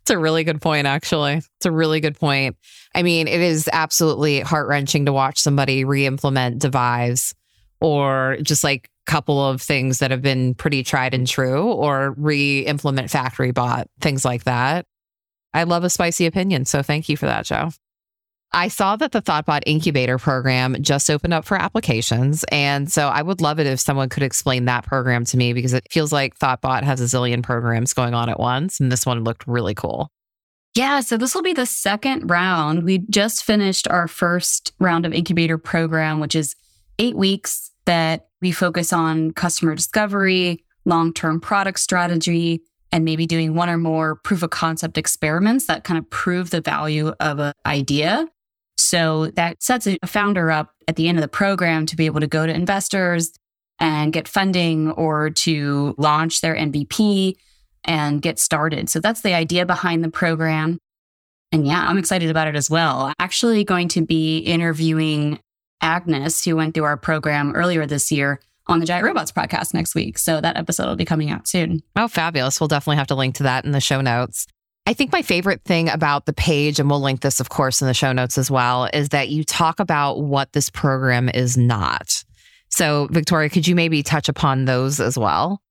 It's 0.00 0.10
a 0.10 0.18
really 0.18 0.44
good 0.44 0.60
point, 0.60 0.86
actually. 0.86 1.34
It's 1.34 1.66
a 1.66 1.70
really 1.70 2.00
good 2.00 2.18
point. 2.18 2.56
I 2.94 3.02
mean, 3.02 3.28
it 3.28 3.40
is 3.40 3.68
absolutely 3.72 4.40
heart 4.40 4.68
wrenching 4.68 5.06
to 5.06 5.12
watch 5.12 5.38
somebody 5.38 5.84
re 5.84 6.06
implement 6.06 6.58
Devise 6.58 7.34
or 7.82 8.38
just 8.42 8.62
like 8.62 8.88
a 9.06 9.10
couple 9.10 9.44
of 9.44 9.60
things 9.60 9.98
that 9.98 10.12
have 10.12 10.22
been 10.22 10.54
pretty 10.54 10.84
tried 10.84 11.14
and 11.14 11.26
true 11.26 11.64
or 11.64 12.14
re 12.16 12.60
implement 12.60 13.10
FactoryBot, 13.10 13.86
things 14.00 14.24
like 14.24 14.44
that. 14.44 14.86
I 15.52 15.64
love 15.64 15.84
a 15.84 15.90
spicy 15.90 16.26
opinion. 16.26 16.64
So 16.64 16.82
thank 16.82 17.08
you 17.08 17.16
for 17.16 17.26
that, 17.26 17.44
Joe. 17.44 17.70
I 18.54 18.68
saw 18.68 18.96
that 18.96 19.12
the 19.12 19.22
Thoughtbot 19.22 19.62
Incubator 19.66 20.18
program 20.18 20.76
just 20.82 21.10
opened 21.10 21.34
up 21.34 21.44
for 21.44 21.56
applications. 21.56 22.44
And 22.52 22.92
so 22.92 23.08
I 23.08 23.22
would 23.22 23.40
love 23.40 23.58
it 23.58 23.66
if 23.66 23.80
someone 23.80 24.10
could 24.10 24.22
explain 24.22 24.66
that 24.66 24.84
program 24.84 25.24
to 25.26 25.36
me 25.36 25.52
because 25.52 25.72
it 25.72 25.86
feels 25.90 26.12
like 26.12 26.38
Thoughtbot 26.38 26.82
has 26.82 27.00
a 27.00 27.04
zillion 27.04 27.42
programs 27.42 27.94
going 27.94 28.14
on 28.14 28.28
at 28.28 28.38
once. 28.38 28.78
And 28.78 28.92
this 28.92 29.06
one 29.06 29.24
looked 29.24 29.46
really 29.46 29.74
cool. 29.74 30.10
Yeah, 30.74 31.00
so 31.00 31.16
this 31.16 31.34
will 31.34 31.42
be 31.42 31.54
the 31.54 31.66
second 31.66 32.30
round. 32.30 32.84
We 32.84 32.98
just 32.98 33.42
finished 33.44 33.88
our 33.88 34.06
first 34.06 34.72
round 34.78 35.04
of 35.04 35.12
incubator 35.12 35.58
program, 35.58 36.20
which 36.20 36.34
is 36.34 36.54
eight 36.98 37.16
weeks 37.16 37.71
that 37.84 38.28
we 38.40 38.52
focus 38.52 38.92
on 38.92 39.32
customer 39.32 39.74
discovery, 39.74 40.64
long 40.84 41.12
term 41.12 41.40
product 41.40 41.78
strategy, 41.78 42.62
and 42.90 43.04
maybe 43.04 43.26
doing 43.26 43.54
one 43.54 43.70
or 43.70 43.78
more 43.78 44.16
proof 44.16 44.42
of 44.42 44.50
concept 44.50 44.98
experiments 44.98 45.66
that 45.66 45.84
kind 45.84 45.98
of 45.98 46.08
prove 46.10 46.50
the 46.50 46.60
value 46.60 47.08
of 47.20 47.38
an 47.38 47.52
idea. 47.64 48.26
So 48.76 49.28
that 49.36 49.62
sets 49.62 49.86
a 49.86 49.98
founder 50.06 50.50
up 50.50 50.74
at 50.88 50.96
the 50.96 51.08
end 51.08 51.18
of 51.18 51.22
the 51.22 51.28
program 51.28 51.86
to 51.86 51.96
be 51.96 52.06
able 52.06 52.20
to 52.20 52.26
go 52.26 52.46
to 52.46 52.52
investors 52.54 53.32
and 53.78 54.12
get 54.12 54.28
funding 54.28 54.90
or 54.92 55.30
to 55.30 55.94
launch 55.98 56.40
their 56.40 56.54
MVP 56.54 57.36
and 57.84 58.22
get 58.22 58.38
started. 58.38 58.88
So 58.88 59.00
that's 59.00 59.22
the 59.22 59.34
idea 59.34 59.66
behind 59.66 60.04
the 60.04 60.10
program. 60.10 60.78
And 61.50 61.66
yeah, 61.66 61.86
I'm 61.86 61.98
excited 61.98 62.30
about 62.30 62.48
it 62.48 62.56
as 62.56 62.70
well. 62.70 63.12
Actually, 63.18 63.64
going 63.64 63.88
to 63.88 64.04
be 64.04 64.38
interviewing 64.38 65.40
Agnes, 65.82 66.44
who 66.44 66.56
went 66.56 66.74
through 66.74 66.84
our 66.84 66.96
program 66.96 67.52
earlier 67.54 67.84
this 67.84 68.10
year 68.10 68.40
on 68.66 68.80
the 68.80 68.86
Giant 68.86 69.04
Robots 69.04 69.32
podcast 69.32 69.74
next 69.74 69.94
week. 69.94 70.18
So 70.18 70.40
that 70.40 70.56
episode 70.56 70.86
will 70.86 70.96
be 70.96 71.04
coming 71.04 71.30
out 71.30 71.48
soon. 71.48 71.82
Oh, 71.96 72.08
fabulous. 72.08 72.60
We'll 72.60 72.68
definitely 72.68 72.96
have 72.96 73.08
to 73.08 73.14
link 73.14 73.34
to 73.36 73.42
that 73.42 73.64
in 73.64 73.72
the 73.72 73.80
show 73.80 74.00
notes. 74.00 74.46
I 74.86 74.94
think 74.94 75.12
my 75.12 75.22
favorite 75.22 75.62
thing 75.64 75.88
about 75.88 76.26
the 76.26 76.32
page, 76.32 76.80
and 76.80 76.90
we'll 76.90 77.00
link 77.00 77.20
this, 77.20 77.38
of 77.38 77.48
course, 77.48 77.80
in 77.80 77.86
the 77.86 77.94
show 77.94 78.12
notes 78.12 78.36
as 78.36 78.50
well, 78.50 78.88
is 78.92 79.10
that 79.10 79.28
you 79.28 79.44
talk 79.44 79.78
about 79.78 80.22
what 80.22 80.52
this 80.52 80.70
program 80.70 81.28
is 81.28 81.56
not. 81.56 82.24
So, 82.68 83.06
Victoria, 83.10 83.48
could 83.48 83.66
you 83.66 83.76
maybe 83.76 84.02
touch 84.02 84.28
upon 84.28 84.64
those 84.64 84.98
as 84.98 85.16
well? 85.16 85.62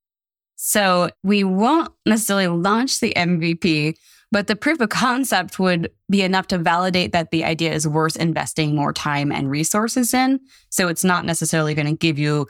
So, 0.56 1.10
we 1.24 1.44
won't 1.44 1.92
necessarily 2.06 2.48
launch 2.48 3.00
the 3.00 3.14
MVP, 3.18 3.96
but 4.32 4.48
the 4.48 4.56
proof 4.56 4.80
of 4.80 4.90
concept 4.90 5.60
would 5.60 5.92
be 6.10 6.22
enough 6.22 6.48
to 6.48 6.58
validate 6.58 7.12
that 7.12 7.32
the 7.32 7.44
idea 7.44 7.74
is 7.74 7.88
worth 7.88 8.16
investing 8.16 8.76
more 8.76 8.94
time 8.94 9.32
and 9.32 9.50
resources 9.50 10.14
in. 10.14 10.40
So, 10.70 10.88
it's 10.88 11.04
not 11.04 11.26
necessarily 11.26 11.74
going 11.74 11.88
to 11.88 11.98
give 11.98 12.18
you 12.20 12.48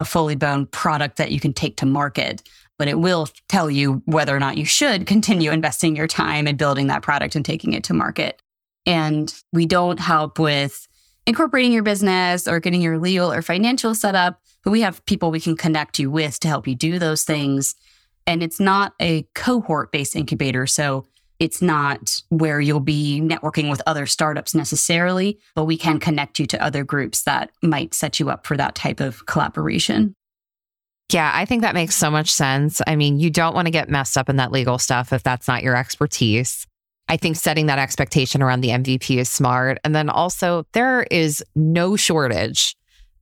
a 0.00 0.04
fully 0.04 0.34
blown 0.34 0.66
product 0.66 1.18
that 1.18 1.30
you 1.30 1.40
can 1.40 1.52
take 1.52 1.76
to 1.76 1.86
market 1.86 2.42
but 2.80 2.88
it 2.88 2.98
will 2.98 3.28
tell 3.46 3.70
you 3.70 4.00
whether 4.06 4.34
or 4.34 4.40
not 4.40 4.56
you 4.56 4.64
should 4.64 5.06
continue 5.06 5.50
investing 5.52 5.94
your 5.94 6.06
time 6.06 6.46
in 6.46 6.56
building 6.56 6.86
that 6.86 7.02
product 7.02 7.36
and 7.36 7.44
taking 7.44 7.74
it 7.74 7.84
to 7.84 7.92
market. 7.92 8.40
And 8.86 9.30
we 9.52 9.66
don't 9.66 10.00
help 10.00 10.38
with 10.38 10.88
incorporating 11.26 11.72
your 11.72 11.82
business 11.82 12.48
or 12.48 12.58
getting 12.58 12.80
your 12.80 12.98
legal 12.98 13.30
or 13.30 13.42
financial 13.42 13.94
set 13.94 14.14
up, 14.14 14.40
but 14.64 14.70
we 14.70 14.80
have 14.80 15.04
people 15.04 15.30
we 15.30 15.40
can 15.40 15.58
connect 15.58 15.98
you 15.98 16.10
with 16.10 16.40
to 16.40 16.48
help 16.48 16.66
you 16.66 16.74
do 16.74 16.98
those 16.98 17.22
things. 17.22 17.74
And 18.26 18.42
it's 18.42 18.58
not 18.58 18.94
a 18.98 19.24
cohort 19.34 19.92
based 19.92 20.16
incubator. 20.16 20.66
So 20.66 21.06
it's 21.40 21.62
not 21.62 22.22
where 22.28 22.60
you'll 22.60 22.80
be 22.80 23.20
networking 23.20 23.70
with 23.70 23.82
other 23.86 24.06
startups 24.06 24.54
necessarily, 24.54 25.38
but 25.54 25.64
we 25.64 25.78
can 25.78 25.98
connect 25.98 26.38
you 26.38 26.46
to 26.46 26.62
other 26.62 26.84
groups 26.84 27.22
that 27.22 27.50
might 27.62 27.94
set 27.94 28.20
you 28.20 28.28
up 28.28 28.46
for 28.46 28.56
that 28.58 28.74
type 28.74 29.00
of 29.00 29.24
collaboration. 29.24 30.14
Yeah, 31.10 31.32
I 31.34 31.46
think 31.46 31.62
that 31.62 31.74
makes 31.74 31.96
so 31.96 32.10
much 32.10 32.30
sense. 32.30 32.80
I 32.86 32.94
mean, 32.94 33.18
you 33.18 33.30
don't 33.30 33.54
want 33.54 33.66
to 33.66 33.72
get 33.72 33.88
messed 33.88 34.16
up 34.16 34.28
in 34.28 34.36
that 34.36 34.52
legal 34.52 34.78
stuff 34.78 35.12
if 35.12 35.22
that's 35.22 35.48
not 35.48 35.62
your 35.62 35.74
expertise. 35.74 36.66
I 37.08 37.16
think 37.16 37.36
setting 37.36 37.66
that 37.66 37.80
expectation 37.80 38.42
around 38.42 38.60
the 38.60 38.68
MVP 38.68 39.16
is 39.16 39.28
smart. 39.28 39.78
And 39.82 39.94
then 39.94 40.08
also, 40.08 40.66
there 40.74 41.02
is 41.10 41.42
no 41.56 41.96
shortage 41.96 42.76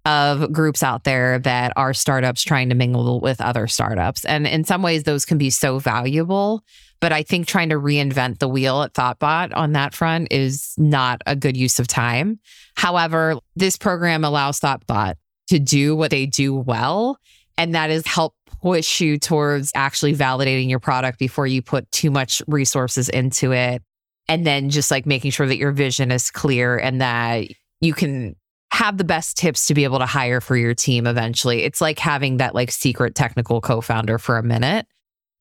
of 0.04 0.52
groups 0.52 0.82
out 0.82 1.04
there 1.04 1.38
that 1.38 1.72
are 1.76 1.94
startups 1.94 2.42
trying 2.42 2.68
to 2.68 2.74
mingle 2.74 3.20
with 3.20 3.40
other 3.40 3.66
startups. 3.66 4.24
And 4.24 4.46
in 4.46 4.64
some 4.64 4.82
ways, 4.82 5.04
those 5.04 5.24
can 5.24 5.38
be 5.38 5.50
so 5.50 5.78
valuable. 5.78 6.62
But 7.00 7.12
I 7.12 7.22
think 7.22 7.46
trying 7.46 7.68
to 7.68 7.76
reinvent 7.76 8.38
the 8.38 8.48
wheel 8.48 8.82
at 8.82 8.94
Thoughtbot 8.94 9.52
on 9.54 9.72
that 9.72 9.94
front 9.94 10.28
is 10.32 10.74
not 10.76 11.22
a 11.26 11.36
good 11.36 11.56
use 11.56 11.78
of 11.78 11.86
time. 11.86 12.40
However, 12.74 13.38
this 13.54 13.76
program 13.76 14.24
allows 14.24 14.58
Thoughtbot 14.58 15.14
to 15.48 15.58
do 15.58 15.94
what 15.94 16.10
they 16.10 16.26
do 16.26 16.54
well 16.54 17.18
and 17.58 17.74
that 17.74 17.90
is 17.90 18.06
help 18.06 18.34
push 18.62 19.00
you 19.00 19.18
towards 19.18 19.72
actually 19.74 20.14
validating 20.14 20.70
your 20.70 20.78
product 20.78 21.18
before 21.18 21.46
you 21.46 21.60
put 21.60 21.90
too 21.90 22.10
much 22.10 22.40
resources 22.46 23.08
into 23.08 23.52
it. 23.52 23.82
And 24.28 24.46
then 24.46 24.70
just 24.70 24.90
like 24.90 25.06
making 25.06 25.32
sure 25.32 25.46
that 25.46 25.56
your 25.56 25.72
vision 25.72 26.12
is 26.12 26.30
clear 26.30 26.78
and 26.78 27.00
that 27.00 27.48
you 27.80 27.92
can 27.94 28.36
have 28.70 28.96
the 28.96 29.04
best 29.04 29.36
tips 29.36 29.66
to 29.66 29.74
be 29.74 29.84
able 29.84 29.98
to 29.98 30.06
hire 30.06 30.40
for 30.40 30.56
your 30.56 30.74
team 30.74 31.06
eventually. 31.06 31.64
It's 31.64 31.80
like 31.80 31.98
having 31.98 32.36
that 32.36 32.54
like 32.54 32.70
secret 32.70 33.16
technical 33.16 33.60
co 33.60 33.80
founder 33.80 34.18
for 34.18 34.38
a 34.38 34.42
minute. 34.42 34.86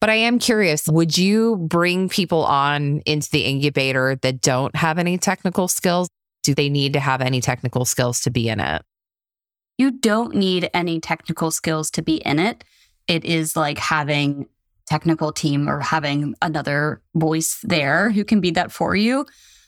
But 0.00 0.10
I 0.10 0.14
am 0.14 0.38
curious 0.38 0.86
would 0.86 1.18
you 1.18 1.56
bring 1.56 2.08
people 2.08 2.44
on 2.44 3.00
into 3.06 3.30
the 3.30 3.42
incubator 3.42 4.16
that 4.22 4.40
don't 4.40 4.74
have 4.76 4.98
any 4.98 5.18
technical 5.18 5.68
skills? 5.68 6.08
Do 6.42 6.54
they 6.54 6.68
need 6.68 6.92
to 6.94 7.00
have 7.00 7.20
any 7.20 7.40
technical 7.40 7.84
skills 7.84 8.20
to 8.20 8.30
be 8.30 8.48
in 8.48 8.60
it? 8.60 8.82
you 9.78 9.92
don't 9.92 10.34
need 10.34 10.68
any 10.74 11.00
technical 11.00 11.50
skills 11.50 11.90
to 11.92 12.02
be 12.02 12.16
in 12.16 12.38
it. 12.38 12.64
It 13.06 13.24
is 13.24 13.56
like 13.56 13.78
having 13.78 14.48
technical 14.86 15.32
team 15.32 15.68
or 15.68 15.80
having 15.80 16.34
another 16.42 17.00
voice 17.14 17.60
there 17.62 18.10
who 18.10 18.24
can 18.24 18.40
be 18.40 18.50
that 18.50 18.72
for 18.72 18.96
you. 18.96 19.24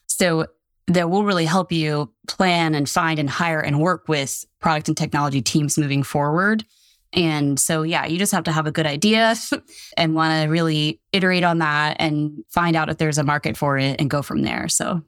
So 0.07 0.47
that 0.89 1.09
will 1.09 1.25
really 1.25 1.45
help 1.45 1.71
you 1.71 2.13
plan 2.27 2.75
and 2.75 2.89
find 2.89 3.19
and 3.19 3.31
hire 3.31 3.61
and 3.61 3.81
work 3.81 4.09
with 4.09 4.45
product 4.61 4.89
and 4.89 4.97
technology 4.97 5.41
teams 5.41 5.79
moving 5.79 6.03
forward. 6.03 6.65
And 7.13 7.59
so, 7.59 7.83
yeah, 7.83 8.07
you 8.07 8.19
just 8.19 8.33
have 8.33 8.45
to 8.45 8.53
have 8.53 8.67
a 8.67 8.73
good 8.73 8.87
idea 8.87 9.35
and 9.97 10.15
want 10.15 10.43
to 10.43 10.49
really 10.49 11.01
iterate 11.13 11.45
on 11.45 11.59
that 11.59 11.97
and 11.99 12.45
find 12.51 12.77
out 12.77 12.89
if 12.89 12.99
there's 12.99 13.19
a 13.19 13.25
market 13.25 13.57
for 13.57 13.79
it 13.79 14.01
and 14.01 14.09
go 14.09 14.23
from 14.23 14.43
there. 14.43 14.69
So, 14.69 15.03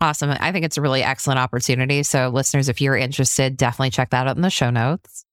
Awesome. 0.00 0.34
I 0.38 0.52
think 0.52 0.64
it's 0.64 0.76
a 0.76 0.82
really 0.82 1.02
excellent 1.02 1.38
opportunity. 1.38 2.02
So, 2.02 2.28
listeners, 2.28 2.68
if 2.68 2.80
you're 2.80 2.96
interested, 2.96 3.56
definitely 3.56 3.90
check 3.90 4.10
that 4.10 4.26
out 4.26 4.36
in 4.36 4.42
the 4.42 4.50
show 4.50 4.68
notes. 4.68 5.24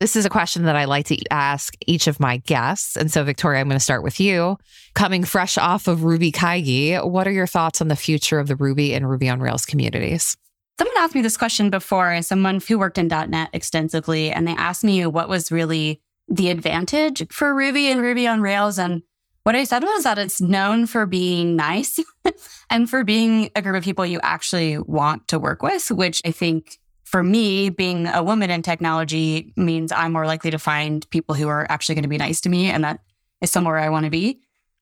This 0.00 0.16
is 0.16 0.26
a 0.26 0.28
question 0.28 0.64
that 0.64 0.76
I 0.76 0.84
like 0.84 1.06
to 1.06 1.18
ask 1.30 1.74
each 1.86 2.06
of 2.06 2.20
my 2.20 2.36
guests. 2.38 2.96
And 2.96 3.10
so, 3.10 3.24
Victoria, 3.24 3.60
I'm 3.60 3.68
going 3.68 3.78
to 3.78 3.82
start 3.82 4.02
with 4.02 4.20
you. 4.20 4.58
Coming 4.94 5.24
fresh 5.24 5.56
off 5.56 5.88
of 5.88 6.00
RubyKaigi, 6.00 7.08
what 7.08 7.26
are 7.26 7.32
your 7.32 7.46
thoughts 7.46 7.80
on 7.80 7.88
the 7.88 7.96
future 7.96 8.38
of 8.38 8.48
the 8.48 8.56
Ruby 8.56 8.92
and 8.92 9.08
Ruby 9.08 9.30
on 9.30 9.40
Rails 9.40 9.64
communities? 9.64 10.36
Someone 10.78 10.96
asked 10.98 11.14
me 11.14 11.22
this 11.22 11.38
question 11.38 11.70
before, 11.70 12.20
someone 12.22 12.60
who 12.60 12.78
worked 12.78 12.98
in 12.98 13.08
.NET 13.08 13.48
extensively, 13.52 14.30
and 14.30 14.46
they 14.46 14.52
asked 14.52 14.84
me 14.84 15.06
what 15.06 15.28
was 15.28 15.50
really 15.50 16.02
the 16.28 16.50
advantage 16.50 17.26
for 17.30 17.54
Ruby 17.54 17.88
and 17.88 18.02
Ruby 18.02 18.26
on 18.26 18.42
Rails. 18.42 18.78
And 18.78 19.02
what 19.44 19.56
I 19.56 19.64
said 19.64 19.84
was 19.84 20.04
that 20.04 20.18
it's 20.18 20.40
known 20.40 20.86
for 20.86 21.06
being 21.06 21.56
nice 21.56 21.98
and 22.70 22.90
for 22.90 23.04
being 23.04 23.50
a 23.54 23.62
group 23.62 23.76
of 23.76 23.84
people 23.84 24.04
you 24.04 24.20
actually 24.22 24.76
want 24.78 25.28
to 25.28 25.38
work 25.38 25.62
with, 25.62 25.90
which 25.90 26.20
I 26.26 26.30
think 26.30 26.78
for 27.04 27.22
me, 27.22 27.70
being 27.70 28.08
a 28.08 28.22
woman 28.22 28.50
in 28.50 28.62
technology 28.62 29.52
means 29.56 29.92
I'm 29.92 30.12
more 30.12 30.26
likely 30.26 30.50
to 30.50 30.58
find 30.58 31.08
people 31.10 31.36
who 31.36 31.48
are 31.48 31.64
actually 31.70 31.94
going 31.94 32.02
to 32.02 32.08
be 32.08 32.18
nice 32.18 32.40
to 32.42 32.48
me. 32.48 32.66
And 32.66 32.82
that 32.82 33.00
is 33.40 33.52
somewhere 33.52 33.78
I 33.78 33.88
want 33.88 34.04
to 34.04 34.10
be. 34.10 34.40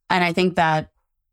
And 0.09 0.25
I 0.25 0.33
think 0.33 0.57
that 0.57 0.91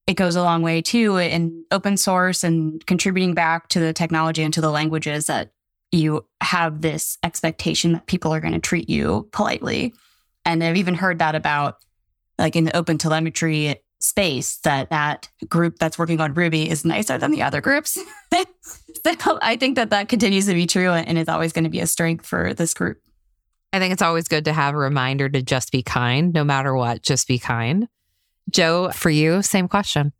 it 0.08 0.16
goes 0.16 0.36
a 0.36 0.44
long 0.44 0.62
way 0.62 0.82
too 0.82 1.18
in 1.18 1.64
open 1.72 1.98
source 1.98 2.44
and 2.44 2.86
contributing 2.86 3.34
back 3.34 3.70
to 3.70 3.80
the 3.80 3.94
technology 3.94 4.44
and 4.44 4.54
to 4.54 4.62
the 4.62 4.72
languages 4.72 5.28
that 5.28 5.52
you 5.92 6.26
have 6.42 6.82
this 6.82 7.18
expectation 7.24 7.94
that 7.94 8.08
people 8.08 8.34
are 8.34 8.40
going 8.40 8.54
to 8.54 8.60
treat 8.60 8.90
you 8.90 9.28
politely. 9.32 9.94
And 10.46 10.64
I've 10.64 10.78
even 10.78 10.96
heard 10.96 11.20
that 11.20 11.36
about 11.36 11.78
like 12.38 12.56
in 12.56 12.64
the 12.64 12.76
open 12.76 12.98
telemetry 12.98 13.76
space 14.00 14.58
that 14.58 14.90
that 14.90 15.30
group 15.48 15.78
that's 15.78 16.00
working 16.00 16.20
on 16.20 16.34
Ruby 16.34 16.70
is 16.70 16.84
nicer 16.84 17.18
than 17.18 17.32
the 17.32 17.44
other 17.44 17.62
groups. 17.62 17.98
so 18.34 19.40
I 19.42 19.58
think 19.58 19.76
that 19.76 19.92
that 19.92 20.10
continues 20.10 20.48
to 20.48 20.54
be 20.54 20.66
true 20.66 20.90
and 20.90 21.18
is 21.18 21.30
always 21.30 21.54
going 21.54 21.66
to 21.66 21.70
be 21.70 21.82
a 21.82 21.88
strength 21.88 22.26
for 22.26 22.54
this 22.54 22.74
group. 22.74 23.00
I 23.74 23.80
think 23.80 23.94
it's 23.94 24.02
always 24.02 24.28
good 24.28 24.46
to 24.46 24.54
have 24.54 24.74
a 24.74 24.78
reminder 24.78 25.30
to 25.30 25.42
just 25.42 25.72
be 25.72 25.84
kind, 25.84 26.34
no 26.34 26.44
matter 26.44 26.76
what, 26.76 27.04
just 27.04 27.28
be 27.28 27.40
kind. 27.40 27.88
Joe, 28.50 28.92
for 28.92 29.10
you, 29.10 29.42
same 29.42 29.68
question. 29.68 30.14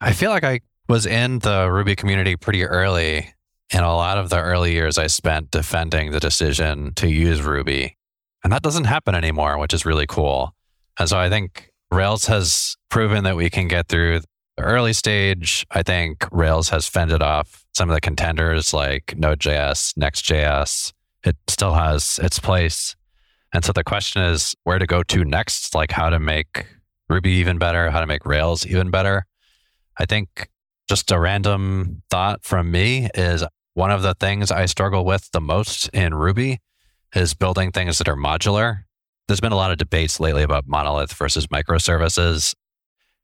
I 0.00 0.12
feel 0.12 0.30
like 0.30 0.44
I 0.44 0.60
was 0.88 1.06
in 1.06 1.40
the 1.40 1.70
Ruby 1.70 1.96
community 1.96 2.36
pretty 2.36 2.64
early. 2.64 3.34
And 3.70 3.84
a 3.84 3.88
lot 3.88 4.16
of 4.16 4.30
the 4.30 4.40
early 4.40 4.72
years 4.72 4.96
I 4.96 5.08
spent 5.08 5.50
defending 5.50 6.10
the 6.10 6.20
decision 6.20 6.94
to 6.94 7.08
use 7.08 7.42
Ruby. 7.42 7.96
And 8.42 8.52
that 8.52 8.62
doesn't 8.62 8.84
happen 8.84 9.14
anymore, 9.14 9.58
which 9.58 9.74
is 9.74 9.84
really 9.84 10.06
cool. 10.06 10.54
And 10.98 11.08
so 11.08 11.18
I 11.18 11.28
think 11.28 11.70
Rails 11.90 12.26
has 12.26 12.76
proven 12.88 13.24
that 13.24 13.36
we 13.36 13.50
can 13.50 13.68
get 13.68 13.88
through 13.88 14.20
the 14.56 14.62
early 14.62 14.94
stage. 14.94 15.66
I 15.70 15.82
think 15.82 16.26
Rails 16.32 16.70
has 16.70 16.88
fended 16.88 17.22
off 17.22 17.66
some 17.74 17.90
of 17.90 17.94
the 17.94 18.00
contenders 18.00 18.72
like 18.72 19.14
Node.js, 19.18 19.96
Next.js. 19.96 20.92
It 21.24 21.36
still 21.48 21.74
has 21.74 22.18
its 22.22 22.38
place. 22.38 22.96
And 23.52 23.64
so 23.64 23.72
the 23.72 23.84
question 23.84 24.22
is 24.22 24.54
where 24.64 24.78
to 24.78 24.86
go 24.86 25.02
to 25.02 25.24
next, 25.24 25.74
like 25.74 25.92
how 25.92 26.08
to 26.08 26.18
make 26.18 26.66
Ruby 27.08 27.32
even 27.32 27.58
better, 27.58 27.90
how 27.90 28.00
to 28.00 28.06
make 28.06 28.26
Rails 28.26 28.66
even 28.66 28.90
better. 28.90 29.26
I 29.98 30.06
think 30.06 30.48
just 30.88 31.10
a 31.10 31.18
random 31.18 32.02
thought 32.10 32.44
from 32.44 32.70
me 32.70 33.08
is 33.14 33.44
one 33.74 33.90
of 33.90 34.02
the 34.02 34.14
things 34.14 34.50
I 34.50 34.66
struggle 34.66 35.04
with 35.04 35.30
the 35.32 35.40
most 35.40 35.88
in 35.90 36.14
Ruby 36.14 36.60
is 37.14 37.34
building 37.34 37.72
things 37.72 37.98
that 37.98 38.08
are 38.08 38.16
modular. 38.16 38.80
There's 39.26 39.40
been 39.40 39.52
a 39.52 39.56
lot 39.56 39.70
of 39.70 39.78
debates 39.78 40.18
lately 40.20 40.42
about 40.42 40.66
monolith 40.66 41.12
versus 41.12 41.46
microservices. 41.48 42.54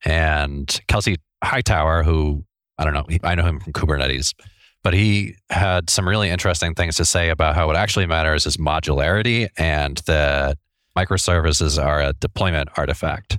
And 0.05 0.81
Kelsey 0.89 1.17
Hightower, 1.43 2.03
who 2.03 2.45
I 2.79 2.85
don't 2.85 2.95
know, 2.95 3.07
I 3.23 3.35
know 3.35 3.45
him 3.45 3.61
from 3.61 3.73
Kubernetes, 3.73 4.35
but 4.83 4.95
he 4.95 5.37
had 5.51 5.89
some 5.89 6.09
really 6.09 6.29
interesting 6.29 6.75
things 6.75 6.97
to 6.97 7.05
say 7.05 7.31
about 7.31 7.55
how 7.55 7.67
what 7.67 7.77
actually 7.77 8.07
matters 8.07 8.47
is 8.47 8.57
modularity 8.57 9.49
and 9.57 9.99
that 10.07 10.59
microservices 10.97 11.83
are 11.83 12.01
a 12.01 12.13
deployment 12.13 12.69
artifact. 12.77 13.39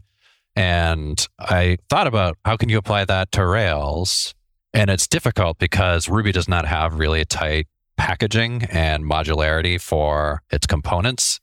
And 0.56 1.26
I 1.40 1.78
thought 1.90 2.08
about 2.08 2.38
how 2.46 2.58
can 2.58 2.70
you 2.70 2.78
apply 2.78 3.06
that 3.06 3.32
to 3.34 3.46
Rails? 3.46 4.34
And 4.74 4.90
it's 4.90 5.08
difficult 5.08 5.58
because 5.58 6.10
Ruby 6.10 6.32
does 6.32 6.48
not 6.48 6.66
have 6.66 7.00
really 7.00 7.26
tight 7.26 7.68
packaging 7.98 8.64
and 8.70 9.04
modularity 9.04 9.80
for 9.80 10.42
its 10.52 10.68
components, 10.68 11.40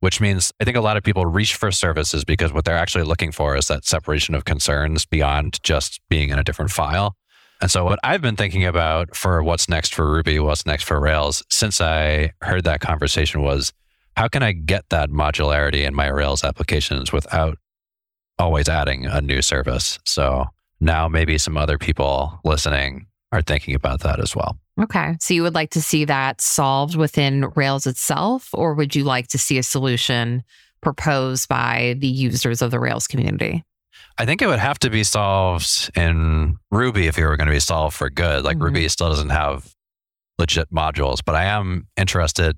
which 0.00 0.20
means 0.20 0.52
I 0.60 0.64
think 0.64 0.76
a 0.76 0.80
lot 0.80 0.96
of 0.96 1.02
people 1.02 1.26
reach 1.26 1.54
for 1.54 1.70
services 1.70 2.24
because 2.24 2.52
what 2.52 2.64
they're 2.64 2.76
actually 2.76 3.04
looking 3.04 3.32
for 3.32 3.56
is 3.56 3.68
that 3.68 3.84
separation 3.84 4.34
of 4.34 4.44
concerns 4.44 5.06
beyond 5.06 5.62
just 5.62 6.00
being 6.08 6.30
in 6.30 6.38
a 6.38 6.44
different 6.44 6.70
file. 6.70 7.16
And 7.60 7.70
so, 7.70 7.84
what 7.84 7.98
I've 8.04 8.20
been 8.20 8.36
thinking 8.36 8.66
about 8.66 9.16
for 9.16 9.42
what's 9.42 9.68
next 9.68 9.94
for 9.94 10.10
Ruby, 10.10 10.38
what's 10.38 10.66
next 10.66 10.84
for 10.84 11.00
Rails, 11.00 11.42
since 11.48 11.80
I 11.80 12.32
heard 12.42 12.64
that 12.64 12.80
conversation 12.80 13.42
was 13.42 13.72
how 14.16 14.28
can 14.28 14.42
I 14.42 14.52
get 14.52 14.84
that 14.90 15.10
modularity 15.10 15.86
in 15.86 15.94
my 15.94 16.08
Rails 16.08 16.44
applications 16.44 17.12
without 17.12 17.58
always 18.38 18.68
adding 18.68 19.06
a 19.06 19.20
new 19.20 19.42
service. 19.42 19.98
So 20.04 20.46
now 20.80 21.08
maybe 21.08 21.38
some 21.38 21.56
other 21.56 21.78
people 21.78 22.40
listening 22.44 23.06
are 23.32 23.42
thinking 23.42 23.74
about 23.74 24.00
that 24.00 24.20
as 24.20 24.36
well. 24.36 24.56
Okay. 24.80 25.16
So 25.20 25.34
you 25.34 25.42
would 25.42 25.54
like 25.54 25.70
to 25.70 25.82
see 25.82 26.04
that 26.04 26.40
solved 26.40 26.96
within 26.96 27.50
Rails 27.54 27.86
itself, 27.86 28.50
or 28.52 28.74
would 28.74 28.94
you 28.94 29.04
like 29.04 29.28
to 29.28 29.38
see 29.38 29.58
a 29.58 29.62
solution 29.62 30.42
proposed 30.82 31.48
by 31.48 31.96
the 31.98 32.08
users 32.08 32.60
of 32.60 32.70
the 32.70 32.78
Rails 32.78 33.06
community? 33.06 33.64
I 34.18 34.26
think 34.26 34.42
it 34.42 34.46
would 34.46 34.58
have 34.58 34.78
to 34.80 34.90
be 34.90 35.04
solved 35.04 35.90
in 35.96 36.56
Ruby 36.70 37.06
if 37.06 37.18
it 37.18 37.26
were 37.26 37.36
going 37.36 37.48
to 37.48 37.52
be 37.52 37.60
solved 37.60 37.96
for 37.96 38.10
good. 38.10 38.44
Like 38.44 38.56
mm-hmm. 38.56 38.64
Ruby 38.64 38.88
still 38.88 39.08
doesn't 39.08 39.30
have 39.30 39.74
legit 40.38 40.70
modules, 40.70 41.20
but 41.24 41.34
I 41.34 41.44
am 41.44 41.88
interested 41.96 42.56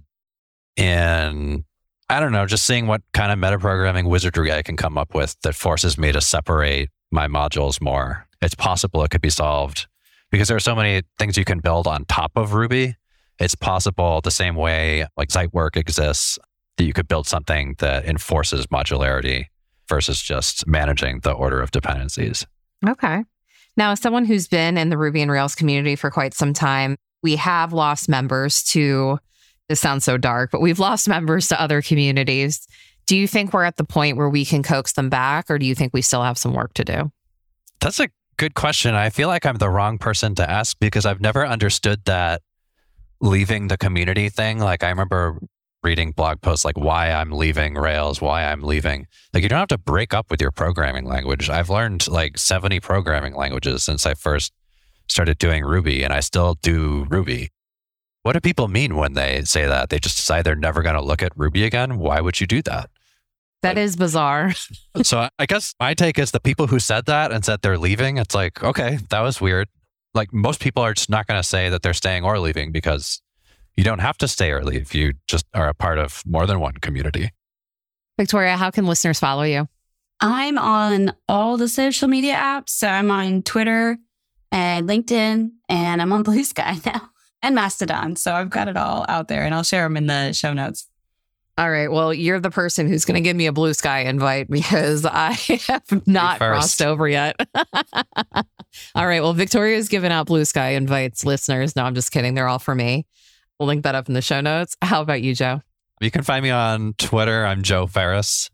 in 0.76 1.64
I 2.10 2.20
don't 2.20 2.32
know, 2.32 2.46
just 2.46 2.64
seeing 2.64 2.86
what 2.86 3.02
kind 3.12 3.30
of 3.30 3.38
metaprogramming 3.38 4.08
wizardry 4.08 4.50
I 4.50 4.62
can 4.62 4.76
come 4.76 4.96
up 4.96 5.14
with 5.14 5.36
that 5.42 5.54
forces 5.54 5.98
me 5.98 6.10
to 6.12 6.20
separate 6.20 6.88
my 7.10 7.28
modules 7.28 7.80
more. 7.82 8.26
It's 8.40 8.54
possible 8.54 9.04
it 9.04 9.10
could 9.10 9.20
be 9.20 9.30
solved 9.30 9.86
because 10.30 10.48
there 10.48 10.56
are 10.56 10.60
so 10.60 10.74
many 10.74 11.02
things 11.18 11.36
you 11.36 11.44
can 11.44 11.58
build 11.58 11.86
on 11.86 12.06
top 12.06 12.32
of 12.36 12.54
Ruby. 12.54 12.96
It's 13.38 13.54
possible 13.54 14.20
the 14.22 14.30
same 14.30 14.56
way 14.56 15.06
like 15.16 15.28
Zeitwerk 15.28 15.76
exists 15.76 16.38
that 16.78 16.84
you 16.84 16.94
could 16.94 17.08
build 17.08 17.26
something 17.26 17.74
that 17.78 18.06
enforces 18.06 18.66
modularity 18.68 19.46
versus 19.88 20.22
just 20.22 20.66
managing 20.66 21.20
the 21.20 21.32
order 21.32 21.60
of 21.60 21.70
dependencies. 21.72 22.46
Okay. 22.86 23.24
Now, 23.76 23.92
as 23.92 24.00
someone 24.00 24.24
who's 24.24 24.48
been 24.48 24.78
in 24.78 24.88
the 24.88 24.98
Ruby 24.98 25.22
and 25.22 25.30
Rails 25.30 25.54
community 25.54 25.94
for 25.94 26.10
quite 26.10 26.34
some 26.34 26.52
time, 26.52 26.96
we 27.22 27.36
have 27.36 27.72
lost 27.72 28.08
members 28.08 28.62
to 28.64 29.18
this 29.68 29.80
sounds 29.80 30.04
so 30.04 30.16
dark, 30.16 30.50
but 30.50 30.60
we've 30.60 30.78
lost 30.78 31.08
members 31.08 31.48
to 31.48 31.60
other 31.60 31.82
communities. 31.82 32.66
Do 33.06 33.16
you 33.16 33.26
think 33.26 33.52
we're 33.52 33.64
at 33.64 33.76
the 33.76 33.84
point 33.84 34.16
where 34.16 34.28
we 34.28 34.44
can 34.44 34.62
coax 34.62 34.92
them 34.92 35.08
back, 35.08 35.50
or 35.50 35.58
do 35.58 35.66
you 35.66 35.74
think 35.74 35.92
we 35.94 36.02
still 36.02 36.22
have 36.22 36.38
some 36.38 36.52
work 36.52 36.74
to 36.74 36.84
do? 36.84 37.12
That's 37.80 38.00
a 38.00 38.08
good 38.36 38.54
question. 38.54 38.94
I 38.94 39.10
feel 39.10 39.28
like 39.28 39.46
I'm 39.46 39.56
the 39.56 39.70
wrong 39.70 39.98
person 39.98 40.34
to 40.36 40.50
ask 40.50 40.78
because 40.78 41.06
I've 41.06 41.20
never 41.20 41.46
understood 41.46 42.04
that 42.06 42.42
leaving 43.20 43.68
the 43.68 43.76
community 43.76 44.28
thing. 44.28 44.58
Like, 44.58 44.82
I 44.82 44.88
remember 44.88 45.38
reading 45.82 46.12
blog 46.12 46.40
posts 46.40 46.64
like 46.64 46.76
why 46.76 47.10
I'm 47.10 47.30
leaving 47.30 47.74
Rails, 47.74 48.20
why 48.20 48.44
I'm 48.44 48.62
leaving. 48.62 49.06
Like, 49.32 49.42
you 49.42 49.48
don't 49.48 49.58
have 49.58 49.68
to 49.68 49.78
break 49.78 50.12
up 50.12 50.30
with 50.30 50.40
your 50.40 50.50
programming 50.50 51.04
language. 51.04 51.48
I've 51.50 51.70
learned 51.70 52.08
like 52.08 52.38
70 52.38 52.80
programming 52.80 53.34
languages 53.34 53.84
since 53.84 54.06
I 54.06 54.14
first 54.14 54.52
started 55.08 55.38
doing 55.38 55.64
Ruby, 55.64 56.02
and 56.02 56.12
I 56.12 56.20
still 56.20 56.54
do 56.62 57.06
Ruby. 57.08 57.50
What 58.28 58.34
do 58.34 58.40
people 58.40 58.68
mean 58.68 58.94
when 58.96 59.14
they 59.14 59.42
say 59.44 59.64
that? 59.64 59.88
They 59.88 59.98
just 59.98 60.18
decide 60.18 60.44
they're 60.44 60.54
never 60.54 60.82
going 60.82 60.96
to 60.96 61.00
look 61.00 61.22
at 61.22 61.32
Ruby 61.34 61.64
again? 61.64 61.96
Why 61.98 62.20
would 62.20 62.42
you 62.42 62.46
do 62.46 62.60
that? 62.60 62.90
That 63.62 63.76
like, 63.76 63.78
is 63.78 63.96
bizarre. 63.96 64.52
so 65.02 65.30
I 65.38 65.46
guess 65.46 65.74
my 65.80 65.94
take 65.94 66.18
is 66.18 66.30
the 66.30 66.38
people 66.38 66.66
who 66.66 66.78
said 66.78 67.06
that 67.06 67.32
and 67.32 67.42
said 67.42 67.62
they're 67.62 67.78
leaving, 67.78 68.18
it's 68.18 68.34
like, 68.34 68.62
okay, 68.62 68.98
that 69.08 69.20
was 69.20 69.40
weird. 69.40 69.68
Like 70.12 70.30
most 70.30 70.60
people 70.60 70.82
are 70.82 70.92
just 70.92 71.08
not 71.08 71.26
going 71.26 71.40
to 71.40 71.48
say 71.48 71.70
that 71.70 71.80
they're 71.80 71.94
staying 71.94 72.22
or 72.22 72.38
leaving 72.38 72.70
because 72.70 73.22
you 73.78 73.82
don't 73.84 74.00
have 74.00 74.18
to 74.18 74.28
stay 74.28 74.50
or 74.50 74.62
leave. 74.62 74.92
You 74.92 75.14
just 75.26 75.46
are 75.54 75.70
a 75.70 75.74
part 75.74 75.96
of 75.96 76.22
more 76.26 76.46
than 76.46 76.60
one 76.60 76.74
community. 76.74 77.32
Victoria, 78.18 78.58
how 78.58 78.70
can 78.70 78.84
listeners 78.84 79.18
follow 79.18 79.44
you? 79.44 79.68
I'm 80.20 80.58
on 80.58 81.14
all 81.30 81.56
the 81.56 81.68
social 81.68 82.08
media 82.08 82.34
apps. 82.34 82.68
So 82.68 82.88
I'm 82.88 83.10
on 83.10 83.42
Twitter 83.42 83.96
and 84.52 84.86
LinkedIn, 84.86 85.52
and 85.70 86.02
I'm 86.02 86.12
on 86.12 86.24
Blue 86.24 86.44
Sky 86.44 86.76
now 86.84 87.08
and 87.42 87.54
Mastodon. 87.54 88.16
So 88.16 88.32
I've 88.32 88.50
got 88.50 88.68
it 88.68 88.76
all 88.76 89.04
out 89.08 89.28
there 89.28 89.44
and 89.44 89.54
I'll 89.54 89.62
share 89.62 89.84
them 89.84 89.96
in 89.96 90.06
the 90.06 90.32
show 90.32 90.52
notes. 90.52 90.88
All 91.58 91.68
right. 91.68 91.90
Well, 91.90 92.14
you're 92.14 92.38
the 92.38 92.50
person 92.50 92.86
who's 92.86 93.04
going 93.04 93.16
to 93.16 93.20
give 93.20 93.36
me 93.36 93.46
a 93.46 93.52
blue 93.52 93.74
sky 93.74 94.00
invite 94.02 94.48
because 94.48 95.04
I 95.10 95.32
have 95.66 96.06
not 96.06 96.38
crossed 96.38 96.80
over 96.80 97.08
yet. 97.08 97.34
all 98.94 99.06
right. 99.06 99.20
Well, 99.20 99.32
Victoria's 99.32 99.88
given 99.88 100.12
out 100.12 100.26
blue 100.26 100.44
sky 100.44 100.70
invites, 100.70 101.24
listeners. 101.24 101.74
No, 101.74 101.82
I'm 101.82 101.96
just 101.96 102.12
kidding. 102.12 102.34
They're 102.34 102.46
all 102.46 102.60
for 102.60 102.76
me. 102.76 103.06
We'll 103.58 103.66
link 103.66 103.82
that 103.82 103.96
up 103.96 104.06
in 104.06 104.14
the 104.14 104.22
show 104.22 104.40
notes. 104.40 104.76
How 104.82 105.02
about 105.02 105.20
you, 105.20 105.34
Joe? 105.34 105.60
You 106.00 106.12
can 106.12 106.22
find 106.22 106.44
me 106.44 106.50
on 106.50 106.94
Twitter. 106.96 107.44
I'm 107.44 107.62
Joe 107.62 107.88
Ferris. 107.88 108.50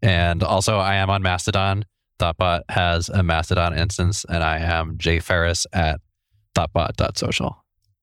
And 0.00 0.42
also, 0.42 0.78
I 0.78 0.94
am 0.94 1.10
on 1.10 1.20
Mastodon. 1.20 1.84
Thoughtbot 2.18 2.62
has 2.70 3.10
a 3.10 3.22
Mastodon 3.22 3.76
instance, 3.76 4.24
and 4.28 4.42
I 4.42 4.58
am 4.60 4.96
Jay 4.96 5.20
Ferris 5.20 5.66
at 5.74 6.00
thoughtbot.social. 6.54 7.62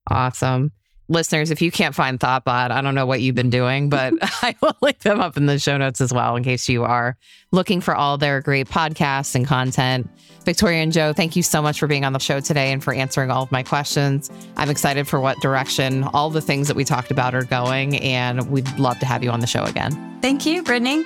Awesome. 0.10 0.72
Listeners, 1.08 1.52
if 1.52 1.62
you 1.62 1.72
can't 1.72 1.94
find 1.94 2.20
Thoughtbot, 2.20 2.72
I 2.72 2.82
don't 2.82 2.96
know 2.96 3.06
what 3.06 3.22
you've 3.22 3.36
been 3.36 3.52
doing, 3.52 3.90
but 3.90 4.14
I 4.22 4.56
will 4.62 4.76
link 4.82 5.00
them 5.00 5.20
up 5.20 5.38
in 5.38 5.46
the 5.46 5.60
show 5.60 5.78
notes 5.78 6.02
as 6.02 6.12
well 6.12 6.36
in 6.36 6.44
case 6.44 6.68
you 6.68 6.84
are 6.84 7.18
looking 7.52 7.82
for 7.82 7.96
all 7.96 8.18
their 8.18 8.42
great 8.42 8.68
podcasts 8.68 9.36
and 9.36 9.46
content. 9.46 10.10
Victoria 10.46 10.84
and 10.84 10.92
Joe, 10.92 11.12
thank 11.14 11.36
you 11.36 11.44
so 11.44 11.62
much 11.62 11.80
for 11.80 11.88
being 11.88 12.06
on 12.06 12.14
the 12.14 12.20
show 12.20 12.40
today 12.40 12.72
and 12.72 12.84
for 12.84 12.94
answering 12.94 13.32
all 13.32 13.44
of 13.44 13.52
my 13.52 13.64
questions. 13.64 14.30
I'm 14.58 14.70
excited 14.70 15.08
for 15.08 15.20
what 15.20 15.40
direction 15.42 16.04
all 16.04 16.30
the 16.30 16.42
things 16.42 16.68
that 16.68 16.78
we 16.78 16.84
talked 16.84 17.10
about 17.10 17.34
are 17.34 17.46
going, 17.46 17.98
and 17.98 18.50
we'd 18.52 18.78
love 18.78 19.00
to 19.00 19.06
have 19.06 19.24
you 19.24 19.32
on 19.32 19.40
the 19.40 19.48
show 19.48 19.64
again. 19.64 20.20
Thank 20.22 20.46
you, 20.46 20.62
Brittany. 20.62 21.04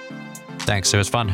Thanks. 0.59 0.93
It 0.93 0.97
was 0.97 1.09
fun. 1.09 1.33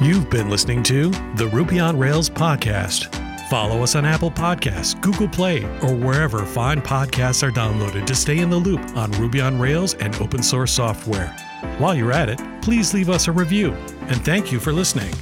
You've 0.00 0.28
been 0.28 0.50
listening 0.50 0.82
to 0.84 1.10
the 1.36 1.48
Ruby 1.52 1.78
on 1.80 1.98
Rails 1.98 2.28
podcast. 2.28 3.21
Follow 3.52 3.82
us 3.82 3.96
on 3.96 4.06
Apple 4.06 4.30
Podcasts, 4.30 4.98
Google 5.02 5.28
Play, 5.28 5.62
or 5.82 5.94
wherever 5.94 6.46
fine 6.46 6.80
podcasts 6.80 7.46
are 7.46 7.50
downloaded 7.50 8.06
to 8.06 8.14
stay 8.14 8.38
in 8.38 8.48
the 8.48 8.56
loop 8.56 8.80
on 8.96 9.10
Ruby 9.20 9.42
on 9.42 9.60
Rails 9.60 9.92
and 9.92 10.14
open 10.22 10.42
source 10.42 10.72
software. 10.72 11.26
While 11.76 11.94
you're 11.94 12.12
at 12.12 12.30
it, 12.30 12.40
please 12.62 12.94
leave 12.94 13.10
us 13.10 13.28
a 13.28 13.32
review. 13.32 13.72
And 14.08 14.24
thank 14.24 14.52
you 14.52 14.58
for 14.58 14.72
listening. 14.72 15.12